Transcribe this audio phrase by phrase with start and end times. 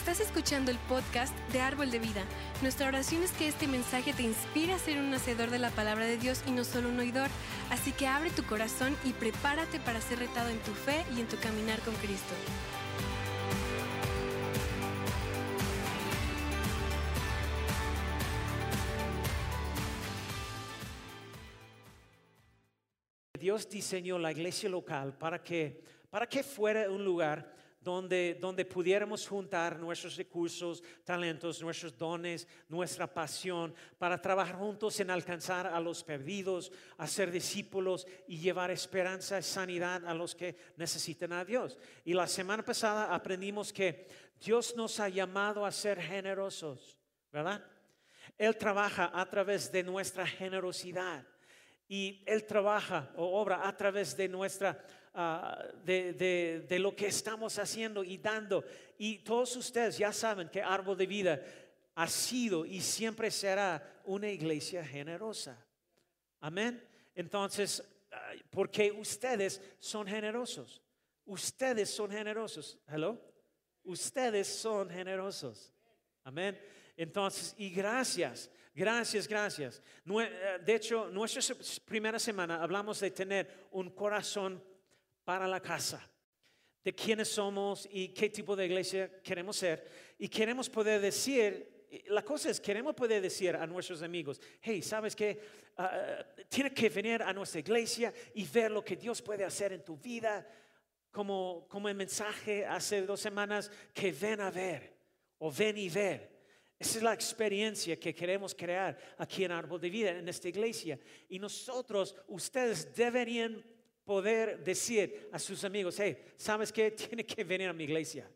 [0.00, 2.24] Estás escuchando el podcast de Árbol de Vida.
[2.62, 6.06] Nuestra oración es que este mensaje te inspire a ser un hacedor de la palabra
[6.06, 7.28] de Dios y no solo un oidor.
[7.68, 11.28] Así que abre tu corazón y prepárate para ser retado en tu fe y en
[11.28, 12.34] tu caminar con Cristo.
[23.38, 29.26] Dios diseñó la iglesia local para que, para que fuera un lugar donde, donde pudiéramos
[29.26, 36.04] juntar nuestros recursos, talentos, nuestros dones, nuestra pasión, para trabajar juntos en alcanzar a los
[36.04, 41.78] perdidos, a ser discípulos y llevar esperanza y sanidad a los que necesitan a Dios.
[42.04, 44.06] Y la semana pasada aprendimos que
[44.38, 46.98] Dios nos ha llamado a ser generosos,
[47.32, 47.64] ¿verdad?
[48.36, 51.26] Él trabaja a través de nuestra generosidad
[51.88, 54.80] y Él trabaja o obra a través de nuestra
[55.12, 56.12] Ah, de,
[56.68, 58.64] de, lo que estamos haciendo y dando.
[58.96, 61.42] Y todos ustedes ya saben que Árbol de Vida
[61.96, 65.66] ha sido y siempre será una iglesia generosa.
[66.38, 66.80] Amén.
[67.14, 67.82] Entonces,
[68.50, 70.80] porque ustedes son generosos.
[71.24, 72.78] Ustedes son generosos.
[72.86, 73.20] Hello.
[73.82, 75.72] Ustedes son generosos.
[76.22, 76.56] Amén.
[76.96, 79.82] Entonces, y gracias, gracias, gracias.
[80.06, 84.62] Eh, de hecho, nuestra primera semana hablamos de tener un corazón
[85.30, 86.00] para la casa,
[86.82, 89.86] de quiénes somos y qué tipo de iglesia queremos ser.
[90.18, 95.14] Y queremos poder decir, la cosa es, queremos poder decir a nuestros amigos, hey, ¿sabes
[95.14, 95.38] qué?
[95.78, 99.84] Uh, tienes que venir a nuestra iglesia y ver lo que Dios puede hacer en
[99.84, 100.44] tu vida,
[101.12, 104.96] como, como el mensaje hace dos semanas, que ven a ver
[105.38, 106.40] o ven y ver.
[106.76, 110.98] Esa es la experiencia que queremos crear aquí en Árbol de Vida, en esta iglesia.
[111.28, 113.64] Y nosotros, ustedes deberían
[114.10, 116.90] poder decir a sus amigos, hey, ¿sabes qué?
[117.08, 118.28] Tiene que venir a mi iglesia.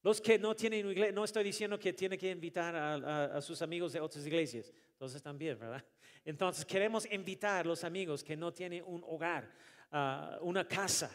[0.00, 3.92] Los que no tienen iglesia, no estoy diciendo que tiene que invitar a, sus amigos
[3.92, 4.72] de otras iglesias.
[4.92, 5.84] Entonces también, ¿verdad?
[6.24, 9.50] Entonces queremos invitar a los amigos que no tienen un hogar,
[9.90, 11.10] ah, una casa.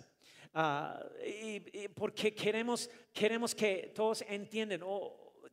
[0.53, 1.01] Ah,
[1.95, 4.81] porque queremos, queremos que todos entiendan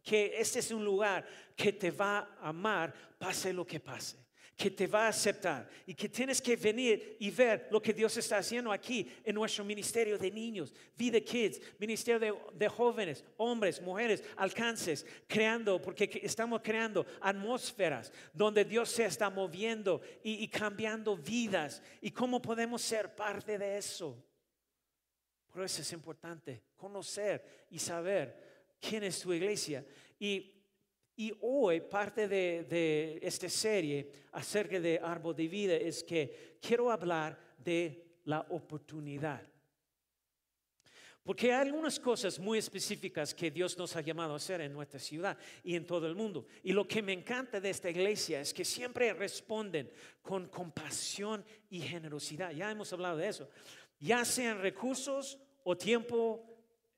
[0.02, 1.24] que este es un lugar
[1.54, 4.23] que te va a amar, pase lo que pase
[4.56, 8.16] que te va a aceptar y que tienes que venir y ver lo que Dios
[8.16, 14.22] está haciendo aquí en nuestro ministerio de niños, Vida Kids, ministerio de, jóvenes, hombres, mujeres,
[14.36, 21.82] alcances, creando, porque estamos creando atmósferas donde Dios se está moviendo y, y cambiando vidas
[22.00, 24.24] y cómo podemos ser parte de eso.
[25.52, 29.84] Por eso es importante conocer y saber quién es tu iglesia.
[30.18, 30.53] Y
[31.16, 37.38] y hoy parte de, esta serie acerca de árbol de vida es que quiero hablar
[37.58, 39.42] de la oportunidad.
[41.22, 45.00] Porque hay algunas cosas muy específicas que Dios nos ha llamado a hacer en nuestra
[45.00, 46.46] ciudad y en todo el mundo.
[46.62, 51.80] Y lo que me encanta de esta iglesia es que siempre responden con compasión y
[51.80, 52.50] generosidad.
[52.50, 53.48] Ya hemos hablado de eso.
[54.00, 56.44] Ya sean recursos o tiempo,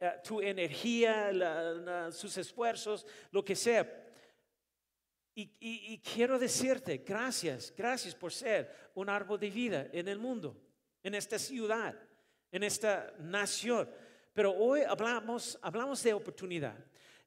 [0.00, 1.31] eh, tu energía,
[2.10, 4.06] sus esfuerzos, lo que sea
[5.38, 10.56] y, quiero decirte, gracias, gracias por ser un árbol de vida en el mundo,
[11.02, 11.94] en esta ciudad,
[12.50, 13.86] en esta nación.
[14.32, 16.75] Pero hoy hablamos, hablamos de oportunidad.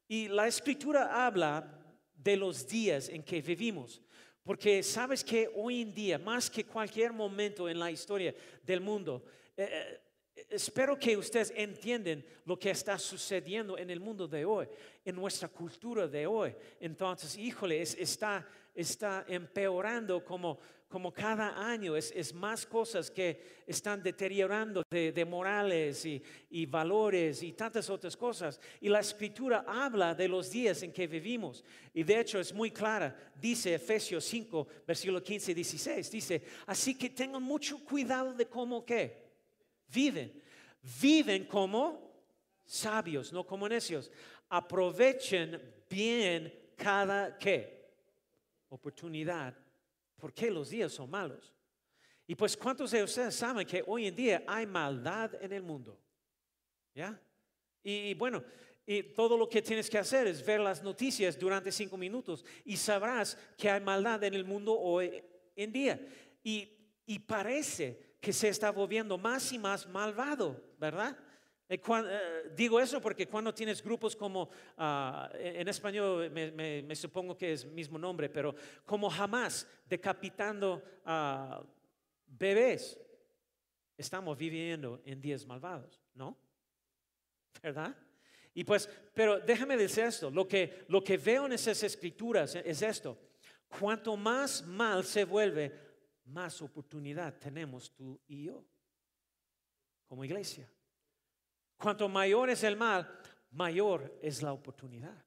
[0.08, 1.72] Y la escritura habla
[2.16, 4.02] de los días en que vivimos.
[4.44, 8.34] Porque sabes que hoy en día, más que cualquier momento en la historia
[8.64, 9.24] del mundo,
[9.56, 10.02] eh, eh,
[10.50, 14.68] espero que ustedes entiendan lo que está sucediendo en el mundo de hoy,
[15.04, 16.56] en nuestra cultura de hoy.
[16.80, 24.02] Entonces, híjole, está, está empeorando como, como cada año, es, es, más cosas que están
[24.02, 28.60] deteriorando de, morales y, y, valores y tantas otras cosas.
[28.82, 31.64] Y la escritura habla de los días en que vivimos.
[31.94, 33.16] Y de hecho es muy clara.
[33.40, 36.12] Dice Efesios 5, versículo 15 y 16.
[36.12, 39.29] Dice, así que tengan mucho cuidado de cómo que
[39.94, 40.42] viven.
[41.02, 42.10] Viven como
[42.66, 44.12] sabios, no como necios.
[44.50, 47.80] Aprovechen bien cada qué
[48.70, 49.56] oportunidad,
[50.18, 51.54] porque los días son malos.
[52.28, 56.00] Y pues, ¿cuántos de ustedes saben que hoy en día hay maldad en el mundo?
[56.94, 57.20] ¿Ya?
[57.84, 58.44] Y, bueno,
[58.86, 62.78] y todo lo que tienes que hacer es ver las noticias durante cinco minutos y
[62.78, 65.24] sabrás que hay maldad en el mundo hoy
[65.56, 66.00] en día.
[66.44, 66.72] Y,
[67.06, 71.18] y parece que se está volviendo más y más malvado, ¿verdad?
[71.70, 77.54] Eh, eh, digo eso porque cuando tienes grupos como, ah, en español me, supongo que
[77.54, 78.56] es mismo nombre, pero
[78.86, 80.82] como jamás decapitando
[82.26, 83.00] bebés,
[83.96, 86.38] estamos viviendo en días malvados, ¿no?
[87.62, 87.96] ¿Verdad?
[88.54, 92.82] Y pues, pero déjame decir esto, lo que, lo que veo en esas escrituras es
[92.82, 93.18] esto.
[93.68, 95.89] Cuanto más mal se vuelve,
[96.30, 98.66] más oportunidad tenemos tú y yo
[100.06, 100.70] como iglesia.
[101.78, 103.08] Cuanto mayor es el mal,
[103.52, 105.26] mayor es la oportunidad.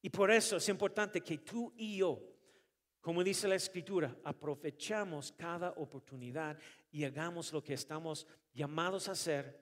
[0.00, 2.22] Y por eso es importante que tú y yo,
[3.00, 6.58] como dice la escritura, aprovechamos cada oportunidad
[6.90, 9.60] y hagamos lo que estamos llamados a hacer.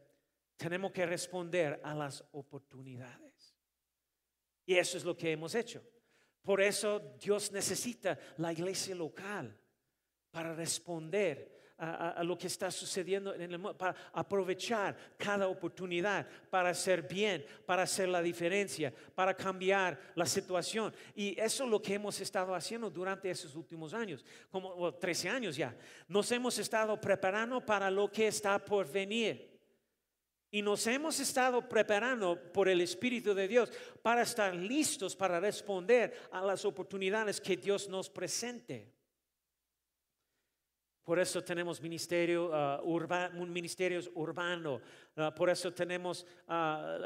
[0.57, 3.57] Tenemos que responder a las oportunidades.
[4.67, 5.83] Y eso es lo que hemos hecho.
[6.43, 9.59] Por eso Dios necesita la iglesia local
[10.35, 16.71] para responder a, lo que está sucediendo en el mundo, para aprovechar cada oportunidad, para
[16.71, 20.93] hacer bien, para hacer la diferencia, para cambiar la situación.
[21.15, 25.57] Y eso es lo que hemos estado haciendo durante esos últimos años, como 13 años
[25.57, 25.77] ya.
[26.09, 29.55] Nos hemos estado preparando para lo que está por venir.
[30.51, 33.73] Y nos hemos estado preparando por el Espíritu de Dios
[34.03, 38.94] para estar listos para responder a las oportunidades que Dios nos presente.
[41.05, 42.51] Por eso tenemos ministerio,
[42.83, 44.81] uh, ministerios urbanos.
[45.17, 46.27] Uh, por eso tenemos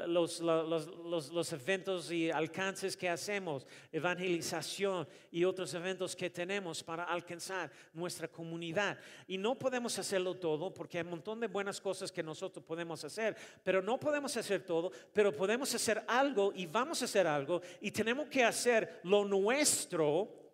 [0.06, 7.05] los, los, los, eventos y alcances que hacemos, evangelización y otros eventos que tenemos para
[7.05, 8.99] alcanzar nuestra comunidad.
[9.27, 13.05] Y no podemos hacerlo todo porque hay un montón de buenas cosas que nosotros podemos
[13.05, 17.61] hacer, pero no podemos hacer todo, pero podemos hacer algo y vamos a hacer algo
[17.81, 20.48] y tenemos que hacer lo nuestro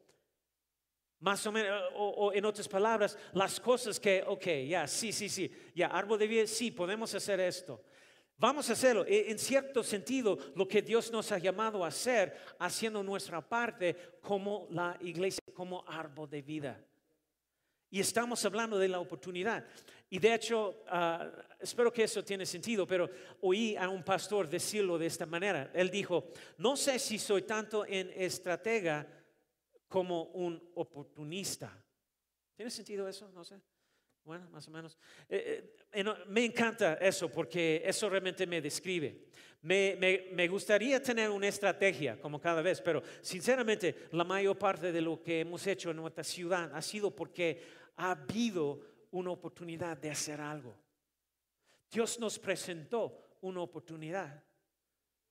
[1.24, 5.50] más o menos, o, en otras palabras, las cosas que, ok, ya, sí, sí, sí,
[5.74, 7.82] ya, árbol de vida, sí, podemos hacer esto.
[8.36, 9.06] Vamos a hacerlo.
[9.06, 13.96] E, en cierto sentido, lo que Dios nos ha llamado a hacer, haciendo nuestra parte
[14.20, 16.84] como la iglesia, como árbol de vida.
[17.88, 19.64] Y estamos hablando de la oportunidad.
[20.10, 23.08] Y de hecho, ah, espero que eso tiene sentido, pero
[23.40, 25.70] oí a un pastor decirlo de esta manera.
[25.72, 26.28] Él dijo,
[26.58, 29.23] no sé si soy tanto en estratega
[29.88, 31.82] como un oportunista.
[32.54, 33.30] ¿Tiene sentido eso?
[33.32, 33.60] No sé.
[34.24, 34.96] Bueno, más o menos.
[35.28, 39.26] Eh, eh, me encanta eso porque eso realmente me describe.
[39.60, 44.92] Me, me, me, gustaría tener una estrategia como cada vez, pero sinceramente la mayor parte
[44.92, 47.62] de lo que hemos hecho en nuestra ciudad ha sido porque
[47.96, 50.74] ha habido una oportunidad de hacer algo.
[51.90, 54.42] Dios nos presentó una oportunidad.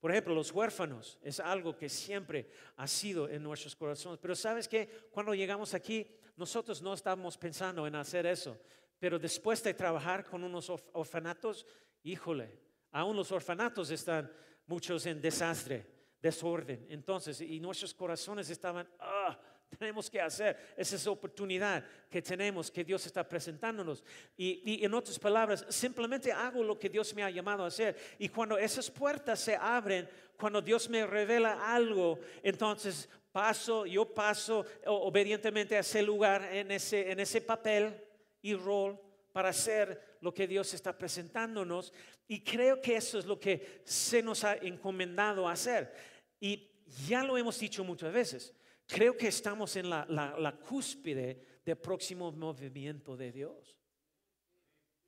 [0.04, 4.20] Por ejemplo, los huérfanos es algo que siempre ha sido en nuestros corazones.
[4.22, 6.06] Pero sabes que cuando llegamos aquí,
[6.36, 8.60] nosotros no estamos pensando en hacer eso.
[9.00, 11.66] Pero después de trabajar con unos orfanatos,
[12.04, 12.60] híjole,
[12.92, 14.30] aún los orfanatos están
[14.68, 15.88] muchos en desastre,
[16.22, 16.86] desorden.
[16.90, 19.40] Entonces, y nuestros corazones estaban, ah,
[19.76, 20.74] tenemos que hacer.
[20.78, 24.04] Esa es oportunidad que tenemos, que Dios está presentándonos.
[24.38, 27.96] Y, en otras palabras, simplemente hago lo que Dios me ha llamado a hacer.
[28.20, 34.66] Y cuando esas puertas se abren, cuando Dios me revela algo, entonces paso, yo paso
[34.86, 37.96] obedientemente a ese lugar, en ese, en ese papel
[38.42, 39.00] y rol
[39.32, 41.92] para hacer lo que Dios está presentándonos.
[42.28, 45.94] Y creo que eso es lo que se nos ha encomendado hacer.
[46.40, 46.70] Y
[47.08, 48.54] ya lo hemos dicho muchas veces.
[48.88, 53.78] Creo que estamos en la, cúspide del próximo movimiento de Dios.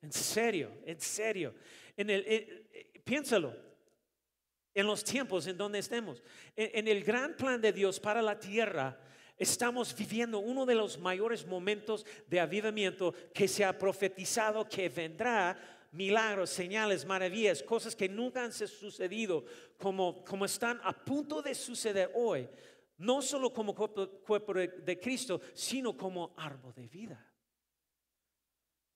[0.00, 1.54] En serio, en serio.
[1.96, 3.54] En el, eh, piénsalo,
[4.74, 6.22] en los tiempos en donde estemos,
[6.54, 9.00] en, el gran plan de Dios para la tierra,
[9.38, 15.58] estamos viviendo uno de los mayores momentos de avivamiento que se ha profetizado que vendrá
[15.92, 19.46] milagros, señales, maravillas, cosas que nunca han sucedido,
[19.78, 22.46] como, como están a punto de suceder hoy
[22.98, 27.32] no solo como cuerpo de Cristo, sino como árbol de vida.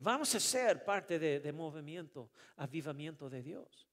[0.02, 3.86] Vamos a ser parte de, movimiento, avivamiento de Dios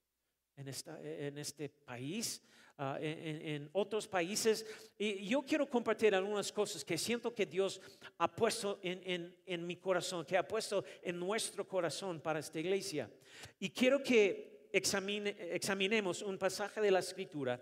[0.56, 0.72] en,
[1.04, 2.42] en este país,
[2.78, 4.66] ah, en, otros países.
[4.98, 7.82] Y yo quiero compartir algunas cosas que siento que Dios
[8.20, 13.12] ha puesto en, en mi corazón, que ha puesto en nuestro corazón para esta iglesia.
[13.60, 17.62] Y quiero que examine, examinemos un pasaje de la escritura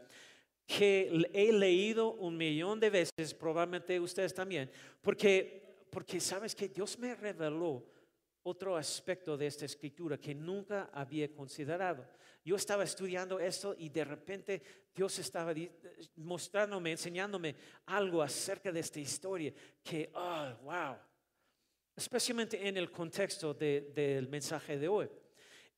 [0.66, 4.70] que he leído un millón de veces, probablemente ustedes también,
[5.02, 7.86] porque, porque sabes que Dios me reveló
[8.44, 12.06] otro aspecto de esta escritura que nunca había considerado.
[12.44, 14.62] Yo estaba estudiando esto y de repente
[14.94, 15.52] Dios estaba
[16.18, 17.56] mostrándome, enseñándome
[17.88, 19.52] algo acerca de esta historia
[19.84, 20.96] que, oh, wow,
[21.96, 25.10] especialmente en el contexto del mensaje de hoy.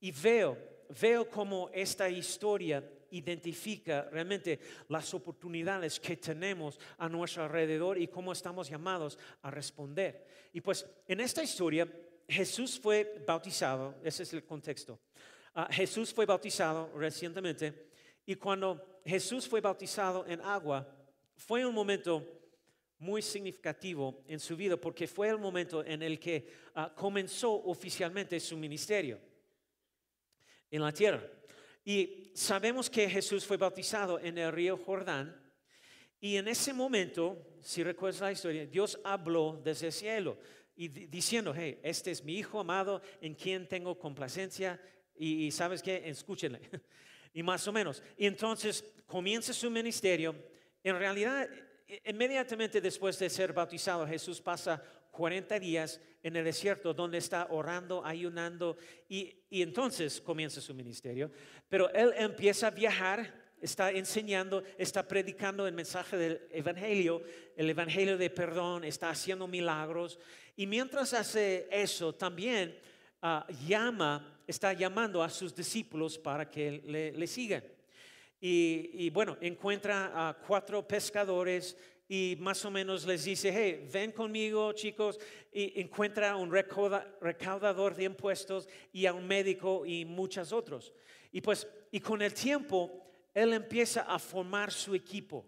[0.02, 0.58] Y veo,
[1.00, 4.60] veo como esta historia identifica realmente
[4.90, 10.26] las oportunidades que tenemos a nuestro alrededor y cómo estamos llamados a responder.
[10.54, 11.88] Y pues en esta historia
[12.28, 15.00] Jesús fue bautizado, ese es el contexto.
[15.54, 17.90] ah, Jesús fue bautizado recientemente
[18.26, 20.86] y cuando Jesús fue bautizado en agua,
[21.36, 22.26] fue un momento
[23.00, 28.40] muy significativo en su vida porque fue el momento en el que ah, comenzó oficialmente
[28.40, 29.20] su ministerio
[30.70, 31.24] en la tierra.
[31.88, 35.34] Y sabemos que Jesús fue bautizado en el río Jordán
[36.20, 40.38] y en ese momento, si recuerdas la historia, Dios habló desde el cielo
[40.76, 44.78] y diciendo, hey, este es mi hijo amado en quien tengo complacencia
[45.16, 46.60] y, sabes que, escúchenle.
[47.34, 48.04] y más o menos.
[48.18, 50.36] Y entonces comienza su ministerio.
[50.84, 51.48] En realidad,
[52.04, 54.84] inmediatamente después de ser bautizado, Jesús pasa
[55.18, 58.78] 40 días en el desierto donde está orando, ayunando
[59.10, 61.32] y, y entonces comienza su ministerio.
[61.68, 67.24] Pero él empieza a viajar está enseñando, está predicando el mensaje del Evangelio,
[67.56, 70.20] el Evangelio de perdón, está haciendo milagros.
[70.56, 72.78] Y mientras hace eso, también
[73.24, 76.84] ah, llama, está llamando a sus discípulos para que
[77.16, 77.64] le sigan.
[78.40, 81.76] Y, bueno, encuentra a cuatro pescadores
[82.10, 85.20] y más o menos les dice, hey, ven conmigo chicos,
[85.52, 90.94] y encuentra un recaudador de impuestos y a un médico y muchos otros.
[91.32, 95.46] Y pues, y con el tiempo, él empieza a formar su equipo,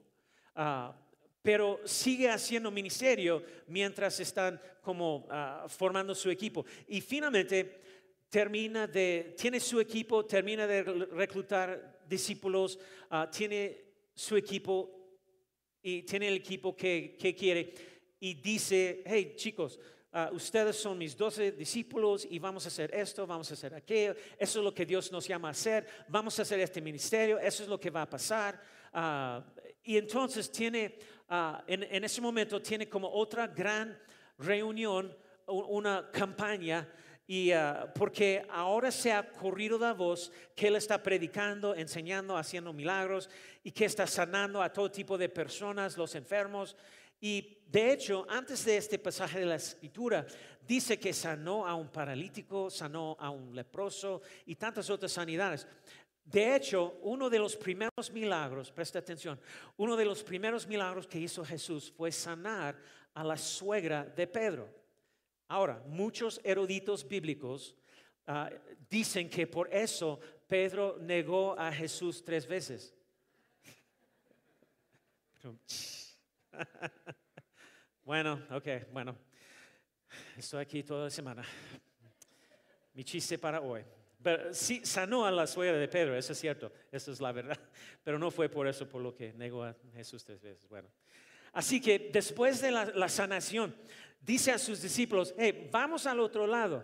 [0.56, 0.94] ah,
[1.42, 6.66] pero sigue haciendo ministerio mientras están como ah, formando su equipo.
[6.88, 7.82] Y finalmente,
[8.30, 12.78] termina de, tiene su equipo, termina de reclutar discípulos,
[13.10, 14.99] ah, tiene su equipo
[15.82, 17.74] y tiene el equipo que, quiere
[18.20, 19.80] y dice, hey chicos,
[20.12, 24.16] ah, ustedes son mis doce discípulos y vamos a hacer esto, vamos a hacer aquello,
[24.38, 27.64] eso es lo que Dios nos llama a hacer, vamos a hacer este ministerio, eso
[27.64, 28.62] es lo que va a pasar.
[28.92, 29.46] Ah,
[29.84, 31.00] y entonces tiene,
[31.68, 33.98] en, en ese momento tiene como otra gran
[34.38, 35.16] reunión,
[35.48, 36.88] una campaña
[37.30, 42.74] y ah, porque ahora se ha corrido la voz que Él está predicando, enseñando, haciendo
[42.74, 43.30] milagros
[43.64, 46.76] y que está sanando a todo tipo de personas, los enfermos.
[47.22, 50.26] Y de hecho, antes de este pasaje de la escritura,
[50.68, 55.68] dice que sanó a un paralítico, sanó a un leproso y tantas otras sanidades.
[56.26, 59.40] De hecho, uno de los primeros milagros, presta atención,
[59.78, 62.76] uno de los primeros milagros que hizo Jesús fue sanar
[63.14, 64.79] a la suegra de Pedro.
[65.50, 67.76] Ahora, muchos eruditos bíblicos
[68.28, 68.52] ah,
[68.88, 72.94] dicen que por eso Pedro negó a Jesús tres veces.
[78.06, 79.18] bueno, ok, bueno.
[80.38, 81.44] Estoy aquí toda la semana.
[82.94, 83.84] Mi chiste para hoy.
[84.22, 87.58] Pero sí, sanó a la suegra de Pedro, eso es cierto, eso es la verdad.
[88.04, 90.70] Pero no fue por eso por lo que negó a Jesús tres veces.
[90.70, 90.90] Bueno,
[91.54, 93.76] así que después de la sanación,
[94.20, 96.84] dice a sus discípulos, hey, vamos al otro lado.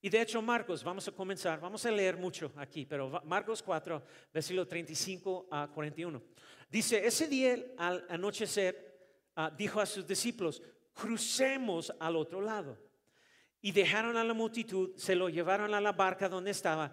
[0.00, 4.02] Y de hecho, Marcos, vamos a comenzar, vamos a leer mucho aquí, pero Marcos 4,
[4.32, 6.22] versículo 35 a 41.
[6.68, 12.78] Dice, ese día al anochecer, ah, dijo a sus discípulos, crucemos al otro lado.
[13.60, 16.92] Y dejaron a la multitud, se lo llevaron a la barca donde estaba.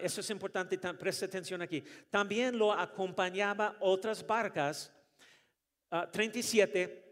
[0.00, 1.84] Eso es importante, presta atención aquí.
[2.10, 4.92] También lo acompañaba otras barcas,
[6.10, 7.05] 37 ah,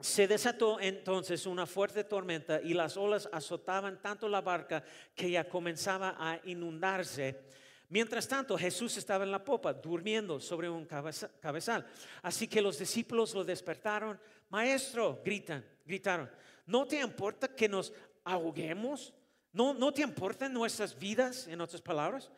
[0.00, 4.82] se desató entonces una fuerte tormenta y las olas azotaban tanto la barca
[5.14, 7.40] que ya comenzaba a inundarse.
[7.88, 11.86] Mientras tanto, Jesús estaba en la popa, durmiendo sobre un cabezal.
[12.22, 14.18] Así que los discípulos lo despertaron.
[14.48, 16.30] Maestro, gritan, gritaron,
[16.66, 17.92] ¿no te importa que nos
[18.24, 19.12] ahoguemos?
[19.52, 22.30] ¿No, no te importan nuestras vidas, en otras palabras?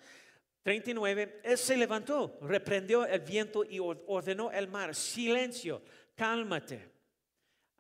[0.62, 5.82] 39, él se levantó, reprendió el viento y ordenó el mar, silencio,
[6.14, 6.91] cálmate.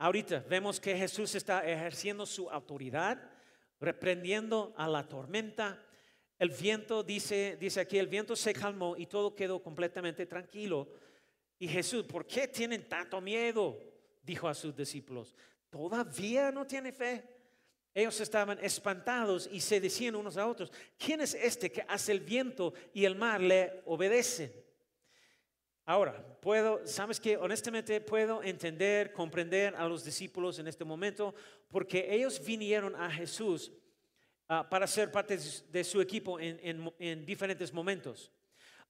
[0.02, 3.22] Ahorita vemos que Jesús está ejerciendo su autoridad,
[3.78, 5.80] reprendiendo a la tormenta.
[6.40, 10.88] El viento, dice, dice aquí, el viento se calmó y todo quedó completamente tranquilo.
[11.56, 13.78] Y Jesús, ¿por qué tienen tanto miedo?
[14.24, 15.36] Dijo a sus discípulos,
[15.70, 17.22] ¿todavía no tiene fe?
[17.94, 22.22] Ellos estaban espantados y se decían unos a otros, ¿quién es este que hace el
[22.22, 24.52] viento y el mar le obedecen?
[25.84, 31.34] Ahora, puedo, sabes que honestamente puedo entender, comprender a los discípulos en este momento,
[31.68, 33.72] porque ellos vinieron a Jesús
[34.48, 35.38] ah, para ser parte
[35.70, 38.30] de su equipo en diferentes momentos.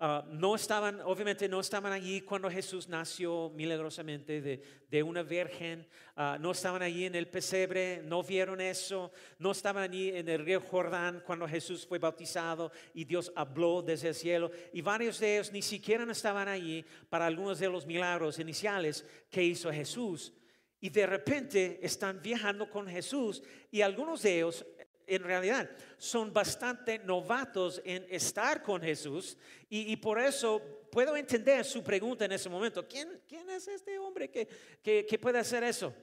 [0.05, 6.37] Ah, no estaban, obviamente no estaban allí cuando Jesús nació milagrosamente de, una virgen, ah,
[6.41, 10.61] no estaban allí en el pesebre, no vieron eso, no estaban allí en el río
[10.61, 14.51] Jordán cuando Jesús fue bautizado y Dios habló desde el cielo.
[14.73, 19.45] Y varios de ellos ni siquiera estaban allí para algunos de los milagros iniciales que
[19.45, 20.33] hizo Jesús.
[20.81, 23.41] Y de repente están viajando con Jesús
[23.71, 24.67] y algunos de ellos
[25.15, 29.37] en realidad son bastante novatos en estar con Jesús
[29.69, 32.87] y, por eso puedo entender su pregunta en ese momento.
[32.87, 35.95] ¿Quién, es este hombre que, puede hacer eso?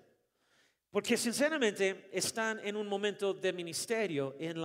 [0.89, 4.57] Porque sinceramente están en un momento de ministerio en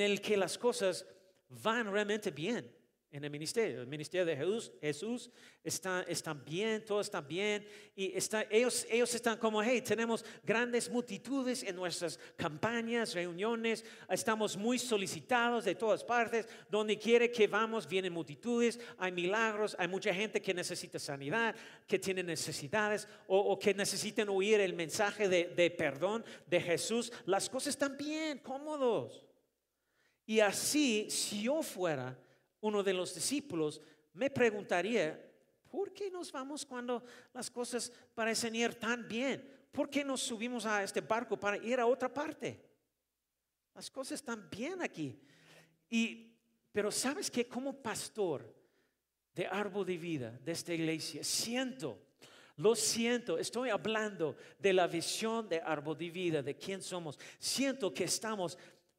[0.00, 1.06] el que las cosas
[1.48, 2.79] van realmente bien
[3.12, 3.80] en el ministerio.
[3.80, 5.30] El ministerio de Jesús, Jesús
[5.64, 7.66] está, están bien, todos están bien.
[7.96, 13.84] Y está, ellos, ellos están como, hey, tenemos grandes multitudes en nuestras campañas, reuniones.
[14.08, 16.46] Estamos muy solicitados de todas partes.
[16.70, 18.78] Donde quiere que vamos, vienen multitudes.
[18.98, 19.74] Hay milagros.
[19.78, 24.74] Hay mucha gente que necesita sanidad, que tiene necesidades o, o que necesitan oír el
[24.74, 27.12] mensaje de, de perdón de Jesús.
[27.26, 29.26] Las cosas están bien, cómodos.
[30.26, 32.16] Y así, si yo fuera
[32.60, 33.80] uno de los discípulos,
[34.12, 35.18] me preguntaría,
[35.70, 37.02] ¿por qué nos vamos cuando
[37.32, 39.48] las cosas parecen ir tan bien?
[39.70, 42.60] ¿Por qué nos subimos a este barco para ir a otra parte?
[43.74, 45.18] Las cosas están bien aquí.
[45.88, 46.34] Y,
[46.72, 48.54] pero sabes que como pastor
[49.34, 51.98] de árbol de vida de esta iglesia, siento,
[52.56, 57.18] lo siento, estoy hablando de la visión de árbol de vida, de quién somos.
[57.38, 58.58] Siento que estamos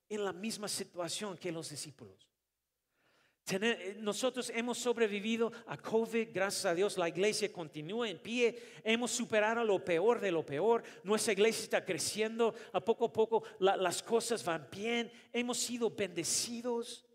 [0.10, 2.31] en la misma situación que los discípulos.
[3.50, 9.12] Eh, nosotros hemos sobrevivido a COVID, gracias a Dios la iglesia continúa en pie, hemos
[9.12, 14.04] superado lo peor de lo peor, nuestra iglesia está creciendo, a poco a poco las
[14.04, 17.06] cosas van bien, hemos sido bendecidos.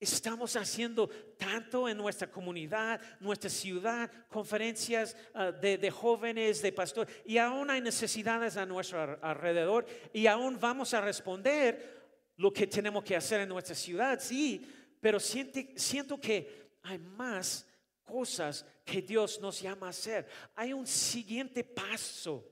[0.00, 1.08] Estamos haciendo
[1.38, 7.70] tanto en nuestra comunidad, nuestra ciudad, conferencias ah, de, de, jóvenes, de pastores, y aún
[7.70, 12.01] hay necesidades a nuestro alrededor, y aún vamos a responder
[12.42, 14.66] lo que tenemos que hacer en nuestra ciudad, sí,
[15.00, 17.64] pero siento que hay más
[18.02, 20.26] cosas que Dios nos llama a hacer.
[20.56, 22.44] Hay un siguiente paso,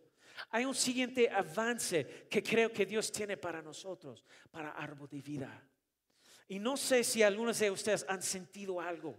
[0.50, 5.68] hay un siguiente avance que creo que Dios tiene para nosotros, para árbol de vida.
[6.46, 9.18] Y no sé si algunos de ustedes han sentido algo.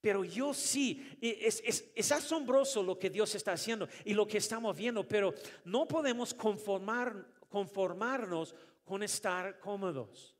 [0.00, 1.62] Pero yo sí, es,
[1.94, 5.32] es, asombroso lo que Dios está haciendo y lo que estamos viendo, pero
[5.64, 7.14] no podemos conformar,
[7.48, 8.56] conformarnos
[8.90, 10.36] con estar cómodos.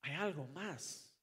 [0.00, 1.14] Hay algo más.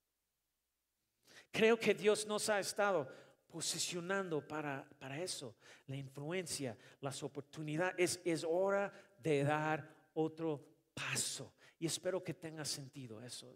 [1.50, 3.12] Creo que Dios nos ha estado
[3.48, 5.56] posicionando para, para eso,
[5.88, 7.96] la influencia, las oportunidades.
[7.98, 11.56] Es, es hora de dar otro paso.
[11.80, 13.52] Y espero que tenga sentido eso.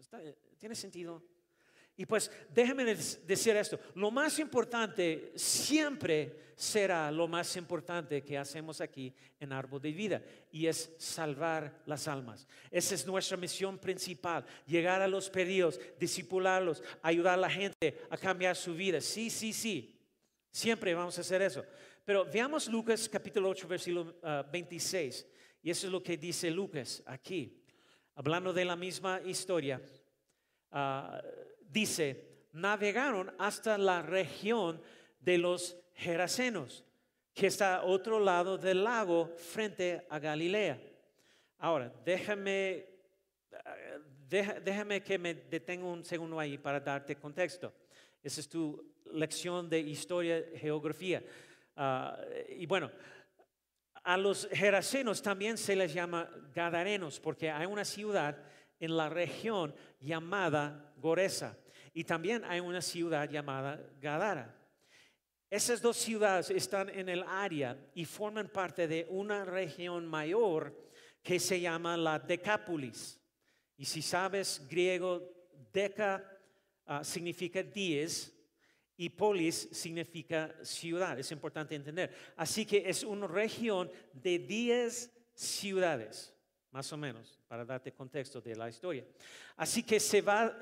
[0.58, 1.22] ¿Tiene sentido?
[1.98, 8.80] Y pues déjenme decir esto, lo más importante siempre será lo más importante que hacemos
[8.80, 12.46] aquí en Árbol de Vida y es salvar las almas.
[12.70, 18.16] Esa es nuestra misión principal, llegar a los perdidos, disipularlos, ayudar a la gente a
[18.16, 19.00] cambiar su vida.
[19.00, 20.00] Sí, sí, sí,
[20.52, 21.64] siempre vamos a hacer eso.
[22.04, 24.16] Pero veamos Lucas capítulo 8, versículo
[24.52, 25.26] 26.
[25.26, 27.60] Ah, y eso es lo que dice Lucas aquí,
[28.14, 29.82] hablando de la misma historia.
[30.70, 34.80] Uh, dice, navegaron hasta la región
[35.20, 36.84] de los Gerasenos,
[37.34, 40.80] que está a otro lado del lago frente a Galilea.
[41.58, 42.86] Ahora, déjame,
[44.28, 47.72] déjame que me detenga un segundo ahí para darte contexto.
[48.22, 51.22] Esa es tu lección de historia, geografía.
[51.76, 52.90] Ah, y bueno,
[54.02, 58.36] a los gerasenos también se les llama gadarenos porque hay una ciudad
[58.80, 61.56] en la región llamada Goresa
[61.92, 64.54] y también hay una ciudad llamada Gadara.
[65.50, 70.90] Esas dos ciudades están en el área y forman parte de una región mayor
[71.22, 73.18] que se llama la Decápolis.
[73.76, 75.22] Y si sabes griego,
[75.72, 76.22] deca
[76.86, 78.34] ah, significa diez
[78.96, 81.18] y polis significa ciudad.
[81.18, 82.14] Es importante entender.
[82.36, 86.34] Así que es una región de diez ciudades
[86.70, 89.04] más o menos, para darte contexto de la historia.
[89.56, 90.54] Así que se va,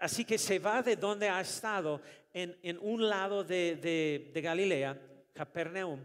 [0.00, 2.00] así que se va de donde ha estado
[2.32, 4.98] en, un lado de, Galilea,
[5.34, 6.00] Capernaum,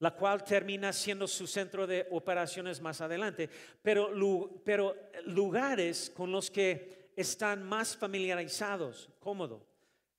[0.00, 3.48] la cual termina siendo su centro de operaciones más adelante,
[3.80, 4.10] pero,
[4.64, 9.64] pero lugares con los que están más familiarizados, cómodo.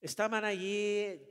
[0.02, 0.70] Estaban allí
[1.06, 1.22] eh,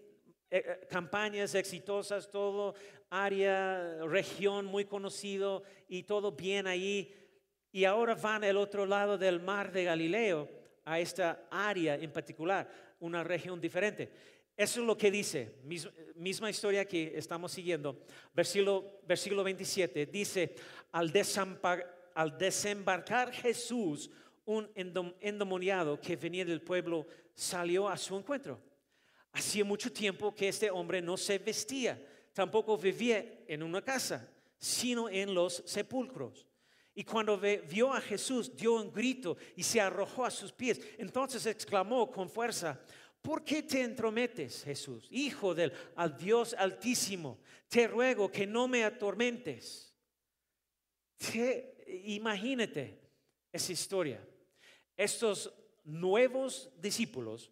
[0.51, 2.75] eh, campañas exitosas, todo
[3.11, 7.22] área, región muy conocido y todo bien ahí.
[7.73, 10.49] Y ahora van al otro lado del mar de Galileo,
[10.85, 12.69] a esta área en particular,
[13.01, 14.11] una región diferente.
[14.57, 15.57] Eso es lo que dice,
[16.15, 18.05] misma historia que estamos siguiendo,
[18.35, 20.55] versículo, versículo 27, dice,
[20.93, 21.13] al,
[22.15, 24.11] al desembarcar Jesús,
[24.45, 28.61] un endemoniado que venía del pueblo salió a su encuentro.
[29.33, 31.99] Hacía mucho tiempo que este hombre no se vestía
[32.33, 36.47] tampoco vivía en una casa, sino en los sepulcros.
[36.95, 40.81] Y cuando vio a Jesús, dio un grito y se arrojó a sus pies.
[40.99, 42.79] Entonces exclamó con fuerza,
[43.23, 47.41] ¿por qué te entrometes, Jesús, Hijo del al Dios Altísimo?
[47.69, 49.95] Te ruego que no me atormentes.
[51.87, 53.01] imagínate
[53.51, 54.21] esa historia.
[54.97, 55.53] Estos
[55.85, 57.51] nuevos discípulos,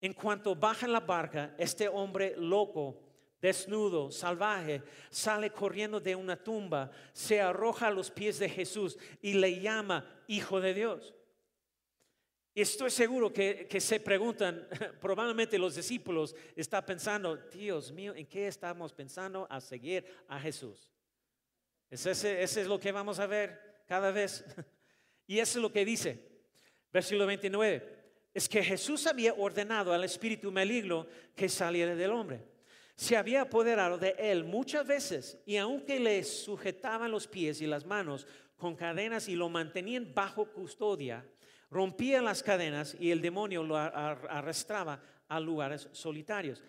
[0.00, 3.03] en cuanto bajan la barca, este hombre loco
[3.44, 9.34] desnudo, salvaje, sale corriendo de una tumba, se arroja a los pies de Jesús y
[9.34, 11.14] le llama Hijo de Dios.
[12.54, 14.66] Y estoy seguro que, se preguntan,
[15.00, 20.88] probablemente los discípulos están pensando, Dios mío, ¿en qué estamos pensando a seguir a Jesús?
[21.90, 24.42] ¿Es ese, ese es lo que vamos a ver cada vez.
[25.26, 26.22] Y eso es lo que dice,
[26.92, 27.88] versículo 29,
[28.34, 32.53] es que Jesús había ordenado al espíritu maligno que saliera del hombre
[32.96, 37.84] se había apoderado de él muchas veces y aunque le sujetaban los pies y las
[37.84, 38.26] manos
[38.56, 41.26] con cadenas y lo mantenían bajo custodia,
[41.70, 46.62] rompía las cadenas y el demonio lo arrastraba a lugares solitarios.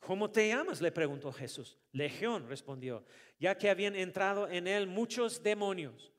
[0.00, 0.82] ¿Cómo te llamas?
[0.82, 1.78] le preguntó Jesús.
[1.92, 3.06] Legión, respondió,
[3.38, 6.12] ya que habían entrado en él muchos demonios.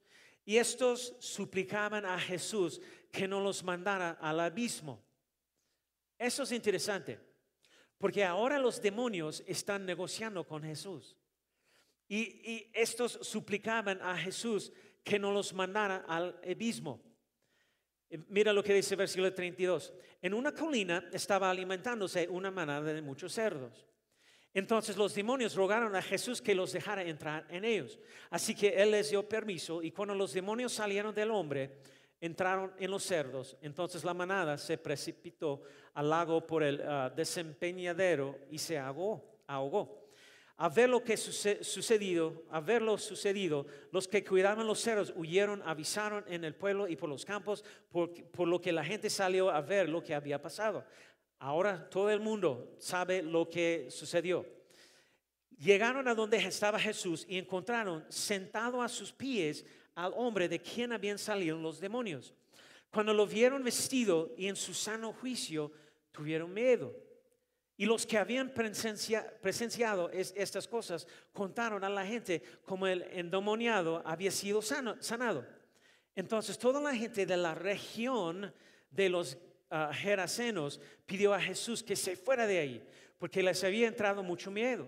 [0.43, 2.81] Y estos suplicaban a Jesús
[3.11, 5.03] que no los mandara al abismo.
[6.17, 7.19] Eso es interesante.
[7.97, 11.15] Porque ahora los demonios están negociando con Jesús.
[12.07, 14.71] Y, estos suplicaban a Jesús
[15.03, 17.01] que no los mandara al abismo.
[18.09, 19.93] Eh, mira lo que dice versículo 32.
[20.21, 23.87] En una colina estaba alimentándose una manada de muchos cerdos.
[24.53, 27.99] Entonces los demonios rogaron a Jesús que los dejara entrar en ellos.
[28.29, 31.81] Así que él les dio permiso y cuando los demonios salieron del hombre,
[32.21, 33.57] entraron en los cerdos.
[33.61, 35.61] Entonces la manada se precipitó
[35.93, 40.05] al lago por el ah, desempeñadero y se ahogó, ahogó.
[40.57, 45.61] A ver lo que sucedido, a ver lo sucedido, los que cuidaban los cerdos huyeron,
[45.65, 49.49] avisaron en el pueblo y por los campos, por, por lo que la gente salió
[49.49, 50.85] a ver lo que había pasado.
[51.39, 54.45] Ahora todo el mundo sabe lo que sucedió.
[55.57, 59.65] Llegaron a donde estaba Jesús y encontraron sentado a sus pies
[59.95, 62.33] al hombre de quien habían salido los demonios.
[62.91, 65.71] Cuando lo vieron vestido y en su sano juicio,
[66.11, 66.95] tuvieron miedo.
[67.77, 74.31] Y los que habían presenciado estas cosas contaron a la gente como el endemoniado había
[74.31, 75.45] sido sanado.
[76.15, 78.53] Entonces toda la gente de la región
[78.91, 79.37] de los
[79.71, 84.49] uh, Gerasenos pidió a Jesús que se fuera de ahí, porque les había entrado mucho
[84.49, 84.87] miedo.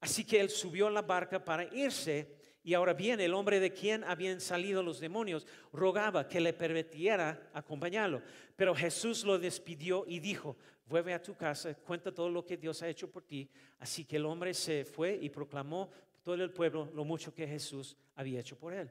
[0.00, 3.72] Así que él subió a la barca para irse y ahora bien, el hombre de
[3.72, 8.22] quien habían salido los demonios rogaba que le permitiera acompañarlo.
[8.54, 12.82] Pero Jesús lo despidió y dijo, vuelve a tu casa, cuenta todo lo que Dios
[12.82, 13.48] ha hecho por ti.
[13.78, 15.90] Así que el hombre se fue y proclamó
[16.22, 18.90] todo el pueblo lo mucho que Jesús había hecho por él.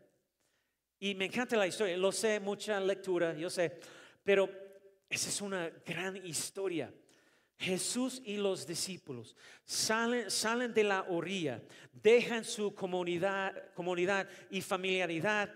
[0.99, 3.79] Y me encanta la historia, lo sé, mucha lectura, yo sé,
[4.23, 4.49] pero
[5.10, 6.91] esa es una gran historia.
[7.60, 15.54] Jesús y los discípulos salen, salen de la orilla, dejan su comunidad, comunidad y familiaridad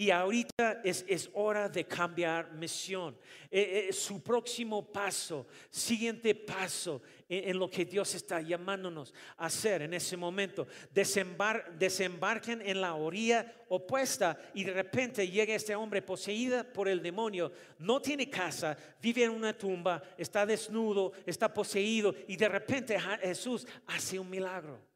[0.00, 3.14] y ahorita es, hora de cambiar misión.
[3.50, 9.82] Eh, eh, su próximo paso, siguiente paso en, lo que Dios está llamándonos a hacer
[9.82, 10.66] en ese momento.
[10.90, 17.52] desembarquen en la orilla opuesta y de repente llega este hombre poseído por el demonio.
[17.78, 23.66] No tiene casa, vive en una tumba, está desnudo, está poseído y de repente Jesús
[23.86, 24.89] hace un milagro.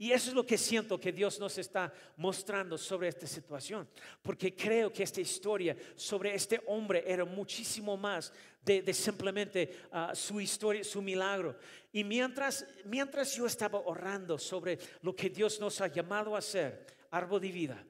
[0.00, 3.88] Y eso es lo que siento que Dios nos está mostrando sobre esta situación.
[4.22, 8.32] Porque creo que esta historia sobre este hombre era muchísimo más
[8.64, 11.58] de, simplemente ah, su historia, su milagro.
[11.92, 16.86] Y mientras, mientras yo estaba orando sobre lo que Dios nos ha llamado a hacer,
[17.10, 17.84] árbol de vida,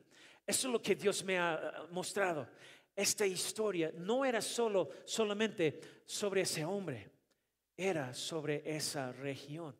[0.47, 2.49] eso es lo que Dios me ha ah, mostrado.
[2.97, 7.11] Esta historia no era solo, solamente sobre ese hombre,
[7.77, 9.77] era sobre esa región.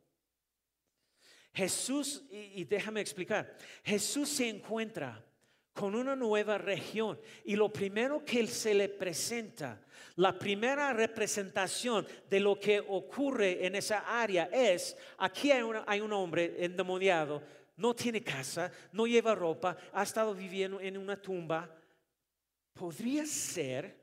[1.59, 5.21] Jesús, y, déjame explicar, Jesús se encuentra
[5.73, 12.39] con una nueva región y lo primero que se le presenta, la primera representación de
[12.39, 17.43] lo que ocurre en esa área es, aquí hay, hay un hombre endemoniado,
[17.77, 21.69] no tiene casa, no lleva ropa, ha estado viviendo en una tumba.
[22.73, 23.99] ¿Podría ser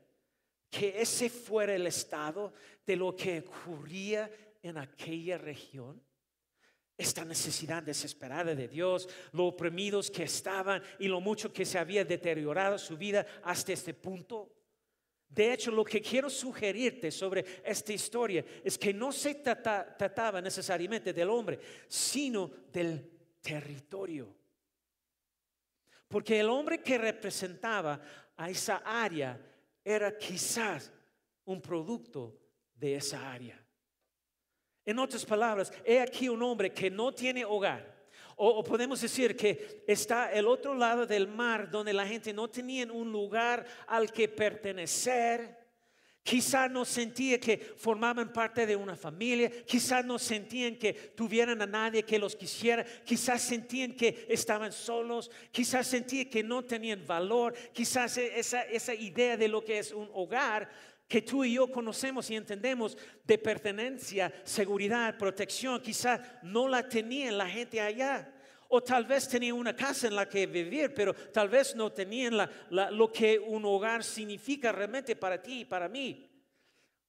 [0.68, 2.52] que ese fuera el estado
[2.84, 4.30] de lo que ocurría
[4.62, 6.05] en aquella región?
[6.98, 12.04] Esta necesidad desesperada de Dios, lo oprimidos que estaban y lo mucho que se había
[12.04, 14.52] deteriorado su vida hasta este punto.
[15.28, 21.12] De hecho, lo que quiero sugerirte sobre esta historia es que no se trataba necesariamente
[21.12, 23.10] del hombre, sino del
[23.42, 24.34] territorio.
[26.08, 28.00] Porque el hombre que representaba
[28.36, 29.38] a esa área
[29.84, 30.92] era quizás
[31.44, 32.38] un producto
[32.74, 33.65] de esa área.
[34.86, 37.96] En otras palabras, he aquí un hombre que no tiene hogar.
[38.36, 42.86] O, podemos decir que está el otro lado del mar donde la gente no tenía
[42.92, 45.66] un lugar al que pertenecer.
[46.22, 51.66] Quizás no sentía que formaban parte de una familia, quizás no sentían que tuvieran a
[51.66, 57.54] nadie que los quisiera, quizás sentían que estaban solos, quizás sentían que no tenían valor,
[57.72, 60.68] quizás e, esa idea de lo que es un hogar
[61.08, 67.38] que tú y yo conocemos y entendemos de pertenencia, seguridad, protección, quizás no la tenían
[67.38, 68.32] la gente allá.
[68.68, 72.36] O tal vez tenían una casa en la que vivir, pero tal vez no tenían
[72.70, 76.28] lo que un hogar significa realmente para ti y para mí.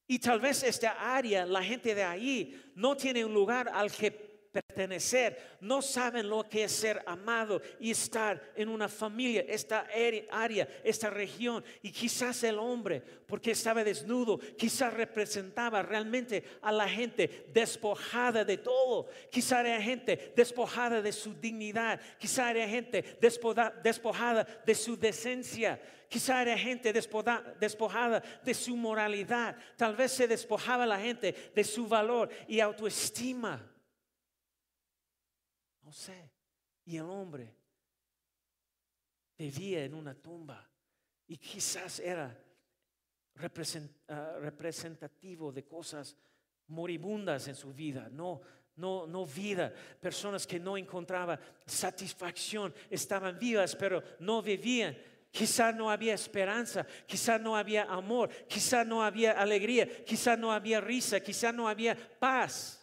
[0.05, 4.12] Y tal vez esta área, la gente de ahí, no tiene un lugar al que
[4.51, 9.88] pertenecer, no saben lo que es ser amado y estar en una familia, esta
[10.31, 11.63] área, esta región.
[11.81, 18.57] Y quizás el hombre, porque estaba desnudo, quizás representaba realmente a la gente despojada de
[18.57, 19.07] todo.
[19.31, 25.79] Quizás era gente despojada de su dignidad, quizás era gente despojada de su decencia.
[26.10, 29.57] Quizá era gente despojada de su moralidad.
[29.75, 33.62] Tal vez se despojaba la gente de su valor y autoestima.
[35.88, 36.30] No sé.
[36.84, 37.56] Y el hombre
[39.38, 40.69] vivía en una tumba
[41.28, 42.38] y quizás era
[44.10, 46.13] ah, representativo de cosas
[46.67, 48.41] moribundas en su vida, no,
[48.76, 54.97] no, no vida, personas que no encontraban satisfacción, estaban vivas pero no vivían.
[55.32, 60.82] Quizás no había esperanza, quizás no había amor, quizás no había alegría, quizás no había
[60.82, 62.76] risa, quizás no había paz.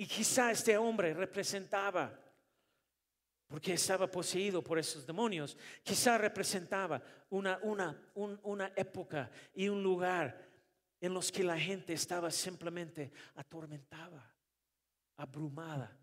[0.00, 2.18] Y quizá este hombre representaba,
[3.46, 10.42] porque estaba poseído por esos demonios, quizá representaba una, una, una época y un lugar
[11.02, 14.34] en los que la gente estaba simplemente atormentada,
[15.18, 15.94] abrumada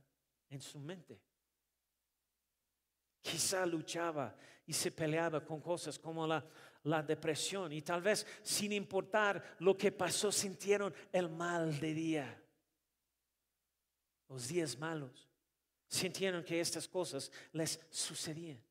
[0.51, 1.19] en su mente.
[3.19, 6.45] Quizá luchaba y se peleaba con cosas como la,
[6.83, 12.43] la depresión y tal vez sin importar lo que pasó sintieron el mal de día
[14.29, 15.27] los días malos,
[15.87, 18.61] sintieron que estas cosas les sucedían.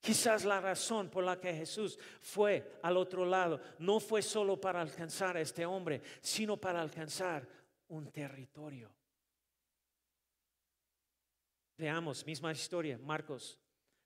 [0.00, 4.80] Quizás la razón por la que Jesús fue al otro lado no fue solo para
[4.80, 7.46] alcanzar a este hombre, sino para alcanzar
[7.88, 8.90] un territorio.
[11.76, 13.58] Veamos, misma historia, Marcos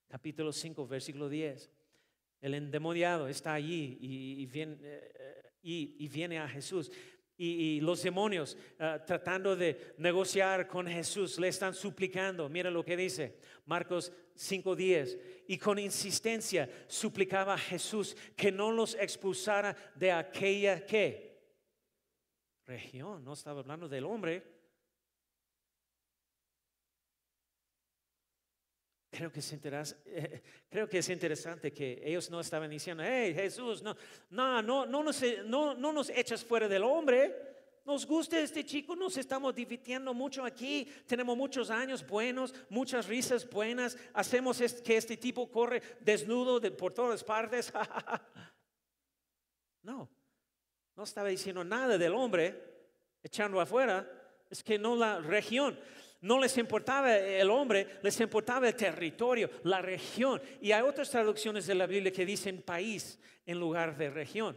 [0.08, 1.70] capítulo 5, versículo 10.
[2.40, 6.90] El endemoniado está allí y, viene, eh, y viene a Jesús
[7.44, 12.48] y, los demonios ah, tratando de negociar con Jesús le están suplicando.
[12.48, 15.18] Mira lo que dice Marcos 5:10.
[15.48, 21.32] Y con insistencia suplicaba a Jesús que no los expulsara de aquella que
[22.64, 23.24] región.
[23.24, 24.51] No estaba hablando del hombre,
[29.14, 29.52] Creo que, es
[30.06, 33.94] eh, creo que es interesante que ellos no estaban diciendo, hey Jesús, no,
[34.30, 37.36] no, no, no, nos, no, no nos echas fuera del hombre.
[37.84, 43.46] Nos gusta este chico, nos estamos divirtiendo mucho aquí, tenemos muchos años buenos, muchas risas
[43.50, 47.70] buenas, hacemos que este tipo corre desnudo por todas partes.
[49.82, 50.08] no,
[50.96, 52.58] no estaba diciendo nada del hombre,
[53.22, 54.21] echando afuera,
[54.52, 55.78] es que no la región.
[56.20, 60.40] No les importaba el hombre, les importaba el territorio, la región.
[60.60, 64.56] Y hay otras traducciones de la Biblia que dicen país en lugar de región.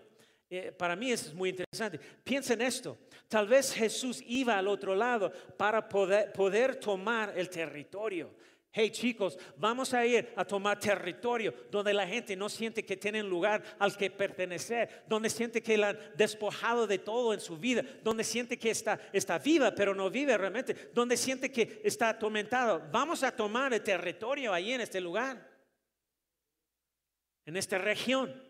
[0.49, 1.99] Eh, para mí eso es muy interesante.
[2.23, 2.97] Piensa en esto.
[3.29, 8.35] Tal vez Jesús iba al otro lado para poder, poder tomar el territorio.
[8.77, 13.29] Hey chicos, vamos a ir a tomar territorio donde la gente no siente que tienen
[13.29, 17.85] lugar al que pertenecer, donde siente que la han despojado de todo en su vida,
[18.03, 22.85] donde siente que está, está viva pero no vive realmente, donde siente que está atormentado.
[22.91, 25.49] Vamos a tomar el territorio ahí en este lugar,
[27.45, 28.43] en esta región.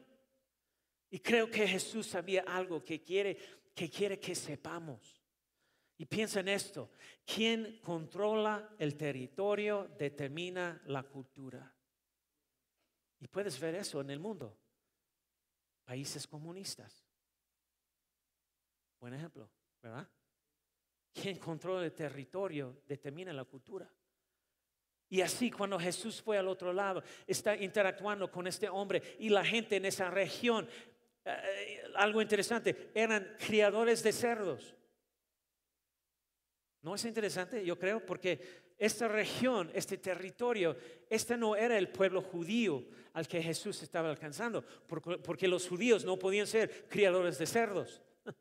[1.11, 3.37] Y creo que Jesús sabía algo que quiere
[3.75, 5.14] que, quiere que sepamos.
[5.97, 6.91] Y piensa en esto,
[7.25, 11.73] quien controla el territorio determina la cultura.
[13.19, 14.57] Y puedes ver eso en el mundo.
[15.85, 17.05] Países comunistas.
[18.99, 19.49] Buen ejemplo,
[19.81, 20.07] ¿verdad?
[21.13, 23.89] Quien controla el territorio determina la cultura.
[25.07, 29.45] Y así cuando Jesús fue al otro lado, está interactuando con este hombre y la
[29.45, 30.67] gente en esa región,
[31.23, 34.75] eh, algo interesante, eran criadores de cerdos.
[36.85, 37.65] ¿No es interesante?
[37.65, 38.39] Yo creo, porque
[38.77, 40.77] esta región, este territorio,
[41.09, 46.19] este no era el pueblo judío al que Jesús estaba alcanzando, porque los judíos no
[46.19, 48.03] podían ser criadores de cerdos.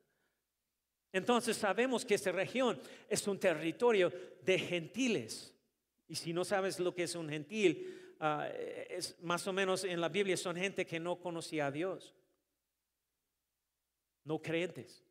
[1.11, 2.79] Entonces sabemos que esta región
[3.09, 5.55] es un territorio de gentiles.
[6.07, 8.47] Y si no sabes lo que es un gentil, ah,
[8.91, 12.15] es más o menos en la Biblia son gente que no conocía a Dios,
[14.23, 15.04] no creyentes.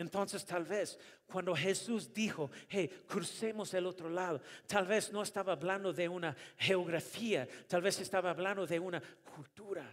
[0.00, 5.52] Entonces tal vez cuando Jesús dijo, hey, crucemos el otro lado, tal vez no estaba
[5.52, 9.02] hablando de una geografía, tal vez estaba hablando de una
[9.34, 9.86] cultura.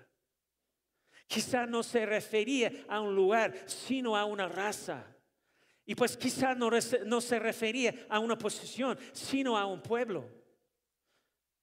[1.27, 5.05] Quizá no se refería a un lugar, sino a una raza.
[5.85, 6.69] Y pues quizá no,
[7.05, 10.23] no se refería a una posición, sino a un pueblo.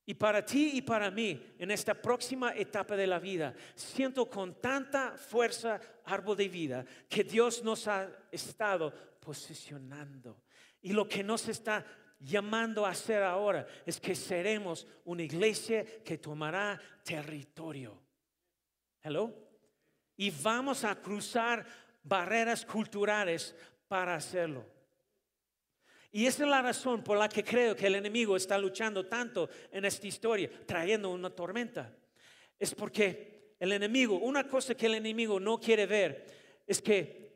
[0.07, 4.61] Y para ti y para mí, en esta próxima etapa de la vida, siento con
[4.61, 10.43] tanta fuerza, árbol de vida, que Dios nos ha estado posicionando.
[10.83, 11.87] Y lo que nos está
[12.21, 17.99] llamando a hacer ahora es que seremos una iglesia que tomará territorio.
[19.03, 19.33] Hello.
[20.17, 21.67] Y vamos a cruzar
[22.03, 23.55] barreras culturales
[23.89, 24.74] para hacerlo.
[26.15, 29.51] Y esa es la razón por la que creo que el enemigo está luchando tanto
[29.73, 31.93] en esta historia, trayendo una tormenta.
[32.57, 36.25] Es porque el enemigo, una cosa que el enemigo no quiere ver,
[36.69, 37.33] es que,